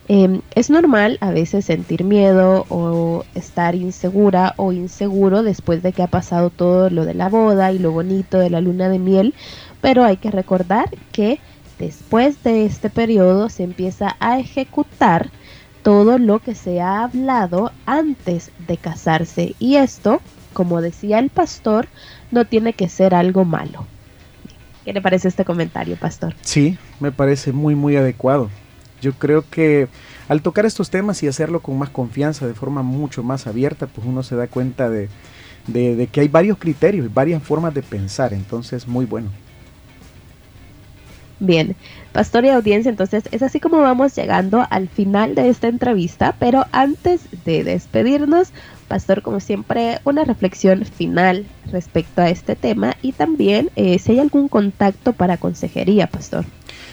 Em, 0.08 0.40
es 0.56 0.68
normal 0.68 1.18
a 1.20 1.30
veces 1.30 1.64
sentir 1.64 2.02
miedo 2.02 2.66
o 2.68 3.24
estar 3.36 3.76
insegura 3.76 4.54
o 4.56 4.72
inseguro 4.72 5.44
después 5.44 5.84
de 5.84 5.92
que 5.92 6.02
ha 6.02 6.08
pasado 6.08 6.50
todo 6.50 6.90
lo 6.90 7.04
de 7.04 7.14
la 7.14 7.28
boda 7.28 7.70
y 7.70 7.78
lo 7.78 7.92
bonito 7.92 8.40
de 8.40 8.50
la 8.50 8.60
luna 8.60 8.88
de 8.88 8.98
miel, 8.98 9.34
pero 9.80 10.02
hay 10.02 10.16
que 10.16 10.32
recordar 10.32 10.90
que 11.12 11.38
después 11.78 12.42
de 12.42 12.66
este 12.66 12.90
periodo 12.90 13.48
se 13.48 13.62
empieza 13.62 14.16
a 14.18 14.40
ejecutar 14.40 15.30
todo 15.84 16.18
lo 16.18 16.40
que 16.40 16.56
se 16.56 16.80
ha 16.80 17.04
hablado 17.04 17.70
antes 17.86 18.50
de 18.66 18.76
casarse 18.78 19.54
y 19.60 19.76
esto, 19.76 20.20
como 20.52 20.80
decía 20.80 21.18
el 21.18 21.30
pastor, 21.30 21.88
no 22.30 22.44
tiene 22.44 22.72
que 22.72 22.88
ser 22.88 23.14
algo 23.14 23.44
malo. 23.44 23.86
¿Qué 24.84 24.92
le 24.92 25.00
parece 25.00 25.28
este 25.28 25.44
comentario, 25.44 25.96
pastor? 25.96 26.34
Sí, 26.42 26.76
me 27.00 27.12
parece 27.12 27.52
muy, 27.52 27.74
muy 27.74 27.96
adecuado. 27.96 28.50
Yo 29.00 29.12
creo 29.12 29.44
que 29.48 29.88
al 30.28 30.42
tocar 30.42 30.66
estos 30.66 30.90
temas 30.90 31.22
y 31.22 31.28
hacerlo 31.28 31.60
con 31.60 31.78
más 31.78 31.90
confianza, 31.90 32.46
de 32.46 32.54
forma 32.54 32.82
mucho 32.82 33.22
más 33.22 33.46
abierta, 33.46 33.86
pues 33.86 34.06
uno 34.06 34.22
se 34.22 34.36
da 34.36 34.46
cuenta 34.46 34.88
de, 34.88 35.08
de, 35.66 36.08
que 36.10 36.20
hay 36.20 36.28
varios 36.28 36.58
criterios 36.58 37.06
y 37.06 37.08
varias 37.08 37.42
formas 37.42 37.74
de 37.74 37.82
pensar. 37.82 38.32
Entonces, 38.32 38.88
muy 38.88 39.04
bueno. 39.04 39.28
Bien, 41.38 41.74
pastor 42.12 42.44
y 42.44 42.50
audiencia, 42.50 42.88
entonces 42.88 43.24
es 43.32 43.42
así 43.42 43.58
como 43.58 43.78
vamos 43.78 44.14
llegando 44.14 44.64
al 44.70 44.88
final 44.88 45.34
de 45.34 45.48
esta 45.48 45.66
entrevista, 45.66 46.36
pero 46.38 46.66
antes 46.70 47.22
de 47.44 47.64
despedirnos, 47.64 48.52
pastor, 48.92 49.22
como 49.22 49.40
siempre, 49.40 50.00
una 50.04 50.22
reflexión 50.22 50.84
final 50.84 51.46
respecto 51.70 52.20
a 52.20 52.28
este 52.28 52.56
tema 52.56 52.94
y 53.00 53.12
también 53.12 53.70
eh, 53.74 53.98
si 53.98 54.12
hay 54.12 54.18
algún 54.18 54.48
contacto 54.48 55.14
para 55.14 55.38
consejería, 55.38 56.08
pastor. 56.08 56.44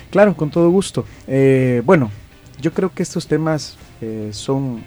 Claro, 0.10 0.34
con 0.38 0.50
todo 0.50 0.70
gusto. 0.70 1.04
Eh, 1.28 1.82
bueno, 1.86 2.10
yo 2.62 2.72
creo 2.72 2.94
que 2.94 3.04
estos 3.04 3.28
temas 3.28 3.76
eh, 4.00 4.30
son, 4.32 4.82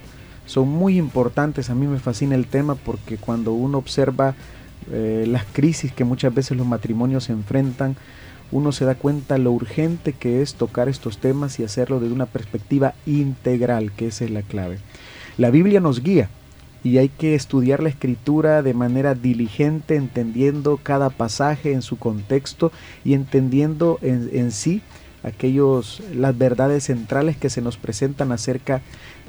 son 0.47 0.69
muy 0.69 0.97
importantes. 0.97 1.69
A 1.69 1.75
mí 1.75 1.85
me 1.85 1.99
fascina 1.99 2.33
el 2.33 2.47
tema 2.47 2.73
porque 2.73 3.17
cuando 3.17 3.53
uno 3.53 3.77
observa 3.77 4.33
las 4.91 5.45
crisis 5.45 5.93
que 5.93 6.03
muchas 6.03 6.33
veces 6.33 6.57
los 6.57 6.65
matrimonios 6.65 7.25
se 7.25 7.31
enfrentan, 7.31 7.95
uno 8.51 8.71
se 8.71 8.85
da 8.85 8.95
cuenta 8.95 9.37
lo 9.37 9.51
urgente 9.51 10.13
que 10.13 10.41
es 10.41 10.55
tocar 10.55 10.89
estos 10.89 11.19
temas 11.19 11.59
y 11.59 11.63
hacerlo 11.63 11.99
desde 11.99 12.13
una 12.13 12.25
perspectiva 12.25 12.95
integral, 13.05 13.91
que 13.91 14.07
esa 14.07 14.25
es 14.25 14.31
la 14.31 14.41
clave. 14.41 14.79
La 15.37 15.51
Biblia 15.51 15.79
nos 15.79 16.01
guía 16.01 16.27
y 16.83 16.97
hay 16.97 17.09
que 17.09 17.35
estudiar 17.35 17.81
la 17.81 17.89
escritura 17.89 18.61
de 18.61 18.73
manera 18.73 19.15
diligente, 19.15 19.95
entendiendo 19.95 20.79
cada 20.81 21.09
pasaje 21.09 21.71
en 21.71 21.81
su 21.81 21.97
contexto 21.97 22.71
y 23.05 23.13
entendiendo 23.13 23.99
en, 24.01 24.51
sí 24.51 24.81
aquellos 25.23 26.03
las 26.13 26.37
verdades 26.37 26.83
centrales 26.83 27.37
que 27.37 27.49
se 27.49 27.61
nos 27.61 27.77
presentan 27.77 28.31
acerca 28.33 28.81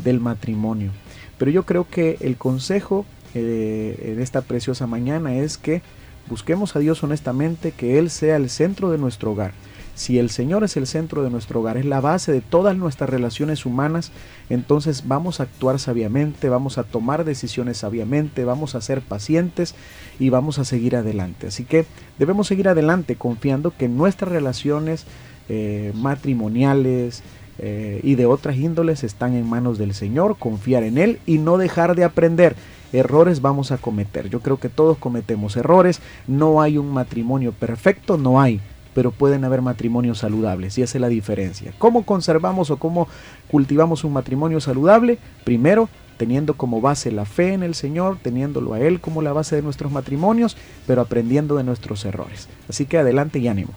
del 0.03 0.21
matrimonio. 0.21 0.91
Pero 1.39 1.51
yo 1.51 1.65
creo 1.65 1.89
que 1.89 2.19
el 2.21 2.37
consejo 2.37 3.07
eh, 3.35 4.13
en 4.13 4.21
esta 4.21 4.43
preciosa 4.43 4.87
mañana 4.89 5.37
es 5.37 5.57
que 5.57 5.83
busquemos 6.29 6.75
a 6.75 6.81
Dios 6.81 7.03
honestamente, 7.05 7.71
que 7.71 7.99
Él 7.99 8.11
sea 8.11 8.37
el 8.37 8.51
centro 8.51 8.91
de 8.91 8.99
nuestro 8.99 9.33
hogar. 9.33 9.53
Si 9.95 10.19
el 10.19 10.29
Señor 10.31 10.65
es 10.65 10.77
el 10.77 10.87
centro 10.87 11.23
de 11.23 11.31
nuestro 11.31 11.61
hogar, 11.61 11.77
es 11.77 11.85
la 11.85 12.01
base 12.01 12.33
de 12.33 12.41
todas 12.41 12.77
nuestras 12.77 13.09
relaciones 13.09 13.65
humanas, 13.65 14.11
entonces 14.51 15.07
vamos 15.07 15.39
a 15.39 15.45
actuar 15.45 15.79
sabiamente, 15.79 16.49
vamos 16.49 16.79
a 16.79 16.83
tomar 16.83 17.25
decisiones 17.25 17.79
sabiamente, 17.79 18.45
vamos 18.45 18.75
a 18.75 18.81
ser 18.81 19.01
pacientes 19.03 19.75
y 20.19 20.31
vamos 20.31 20.59
a 20.59 20.65
seguir 20.65 20.97
adelante. 20.97 21.47
Así 21.47 21.65
que 21.65 21.87
debemos 22.19 22.49
seguir 22.49 22.69
adelante 22.69 23.15
confiando 23.15 23.73
que 23.77 23.89
nuestras 23.89 24.33
relaciones 24.33 25.07
eh, 25.49 25.93
matrimoniales, 25.95 27.23
eh, 27.59 28.01
y 28.03 28.17
de 28.17 28.27
otras 28.27 28.57
índoles 28.57 29.05
están 29.05 29.35
en 29.35 29.49
manos 29.49 29.79
del 29.79 29.95
Señor, 29.95 30.37
confiar 30.39 30.83
en 30.83 30.99
Él 30.99 31.21
y 31.25 31.39
no 31.39 31.57
dejar 31.57 31.95
de 31.95 32.05
aprender. 32.05 32.57
Errores 32.93 33.41
vamos 33.41 33.71
a 33.71 33.79
cometer. 33.79 34.29
Yo 34.29 34.41
creo 34.41 34.59
que 34.59 34.69
todos 34.69 34.99
cometemos 34.99 35.57
errores. 35.57 36.01
No 36.27 36.61
hay 36.61 36.79
un 36.79 36.93
matrimonio 36.93 37.53
perfecto, 37.53 38.17
no 38.17 38.41
hay 38.41 38.61
pero 38.95 39.11
pueden 39.11 39.45
haber 39.45 39.61
matrimonios 39.61 40.19
saludables 40.19 40.79
y 40.79 40.83
esa 40.83 40.99
es 40.99 41.03
la 41.03 41.09
diferencia. 41.09 41.73
¿Cómo 41.79 42.05
conservamos 42.05 42.71
o 42.71 42.79
cómo 42.79 43.09
cultivamos 43.51 44.05
un 44.05 44.13
matrimonio 44.13 44.61
saludable? 44.61 45.19
Primero, 45.45 45.89
teniendo 46.17 46.55
como 46.55 46.81
base 46.81 47.13
la 47.13 47.25
fe 47.25 47.53
en 47.53 47.63
el 47.63 47.75
Señor, 47.75 48.19
teniéndolo 48.23 48.75
a 48.75 48.81
Él 48.81 49.01
como 49.01 49.23
la 49.23 49.33
base 49.33 49.57
de 49.57 49.63
nuestros 49.63 49.91
matrimonios, 49.91 50.57
pero 50.87 51.01
aprendiendo 51.03 51.57
de 51.57 51.65
nuestros 51.65 52.05
errores. 52.05 52.49
Así 52.69 52.87
que 52.87 52.99
adelante 52.99 53.41
y 53.41 53.49
ánimo. 53.49 53.73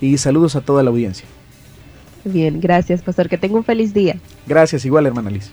y 0.01 0.17
saludos 0.17 0.55
a 0.55 0.61
toda 0.61 0.83
la 0.83 0.89
audiencia. 0.89 1.27
Bien, 2.23 2.59
gracias, 2.59 3.01
pastor. 3.01 3.29
Que 3.29 3.37
tenga 3.37 3.55
un 3.55 3.63
feliz 3.63 3.93
día. 3.93 4.17
Gracias, 4.45 4.85
igual, 4.85 5.05
hermana 5.05 5.29
Liz. 5.29 5.51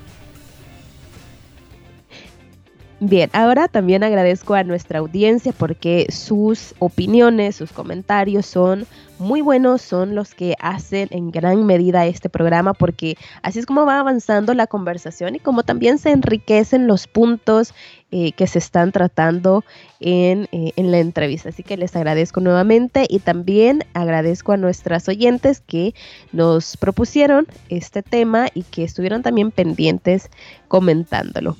Bien, 2.98 3.28
ahora 3.34 3.68
también 3.68 4.02
agradezco 4.02 4.54
a 4.54 4.64
nuestra 4.64 5.00
audiencia 5.00 5.52
porque 5.52 6.06
sus 6.08 6.74
opiniones, 6.78 7.54
sus 7.54 7.70
comentarios 7.70 8.46
son 8.46 8.86
muy 9.18 9.40
buenos, 9.40 9.82
son 9.82 10.14
los 10.14 10.34
que 10.34 10.54
hacen 10.60 11.08
en 11.10 11.30
gran 11.30 11.64
medida 11.64 12.06
este 12.06 12.28
programa 12.28 12.74
porque 12.74 13.16
así 13.42 13.58
es 13.58 13.66
como 13.66 13.86
va 13.86 13.98
avanzando 13.98 14.54
la 14.54 14.66
conversación 14.66 15.36
y 15.36 15.38
como 15.38 15.62
también 15.62 15.98
se 15.98 16.10
enriquecen 16.10 16.86
los 16.86 17.06
puntos 17.06 17.74
eh, 18.10 18.32
que 18.32 18.46
se 18.46 18.58
están 18.58 18.92
tratando 18.92 19.64
en, 20.00 20.48
eh, 20.52 20.72
en, 20.76 20.90
la 20.90 20.98
entrevista. 20.98 21.48
Así 21.48 21.62
que 21.62 21.76
les 21.76 21.96
agradezco 21.96 22.40
nuevamente 22.40 23.06
y 23.08 23.18
también 23.18 23.84
agradezco 23.94 24.52
a 24.52 24.56
nuestras 24.56 25.08
oyentes 25.08 25.60
que 25.60 25.94
nos 26.32 26.76
propusieron 26.76 27.46
este 27.68 28.02
tema 28.02 28.48
y 28.54 28.62
que 28.62 28.84
estuvieron 28.84 29.22
también 29.22 29.50
pendientes 29.50 30.30
comentándolo. 30.68 31.56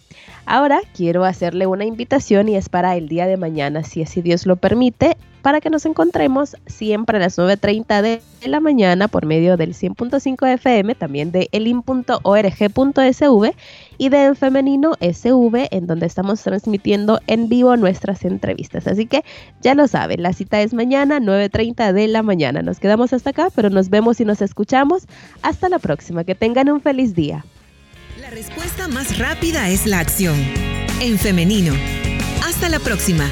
Ahora 0.47 0.81
quiero 0.95 1.25
hacerle 1.25 1.67
una 1.67 1.85
invitación 1.85 2.49
y 2.49 2.57
es 2.57 2.69
para 2.69 2.97
el 2.97 3.09
día 3.09 3.27
de 3.27 3.37
mañana, 3.37 3.83
si 3.83 4.03
así 4.03 4.23
Dios 4.23 4.47
lo 4.47 4.55
permite, 4.55 5.17
para 5.47 5.61
que 5.61 5.71
nos 5.71 5.87
encontremos 5.87 6.57
siempre 6.67 7.19
a 7.19 7.21
las 7.21 7.39
9.30 7.39 8.03
de 8.03 8.21
la 8.49 8.59
mañana 8.59 9.07
por 9.07 9.27
medio 9.27 9.57
del 9.57 9.75
100.5 9.75 10.55
FM, 10.55 10.97
también 10.97 11.31
de 11.31 11.49
elin.org.sv 11.53 13.55
y 13.97 14.09
de 14.09 14.25
En 14.25 14.35
Femenino 14.35 14.95
SV, 14.95 15.69
en 15.71 15.87
donde 15.87 16.07
estamos 16.07 16.43
transmitiendo 16.43 17.21
en 17.29 17.49
vivo 17.49 17.77
nuestras 17.77 18.25
entrevistas. 18.25 18.89
Así 18.89 19.07
que 19.07 19.23
ya 19.61 19.77
lo 19.77 19.87
saben, 19.87 20.21
la 20.21 20.33
cita 20.33 20.61
es 20.63 20.75
mañana, 20.75 21.21
9.30 21.21 21.93
de 21.93 22.09
la 22.09 22.25
mañana. 22.25 22.63
Nos 22.63 22.81
quedamos 22.81 23.13
hasta 23.13 23.31
acá, 23.31 23.47
pero 23.55 23.71
nos 23.71 23.89
vemos 23.89 24.21
y 24.21 24.25
nos 24.25 24.43
escuchamos. 24.43 25.07
Hasta 25.43 25.69
la 25.69 25.79
próxima, 25.79 26.25
que 26.25 26.35
tengan 26.35 26.69
un 26.71 26.81
feliz 26.81 27.15
día. 27.15 27.45
La 28.21 28.31
respuesta 28.31 28.89
más 28.89 29.17
rápida 29.17 29.69
es 29.69 29.87
la 29.87 30.01
acción. 30.01 30.35
En 31.01 31.21
femenino. 31.21 31.73
Hasta 32.45 32.69
la 32.69 32.81
próxima. 32.81 33.31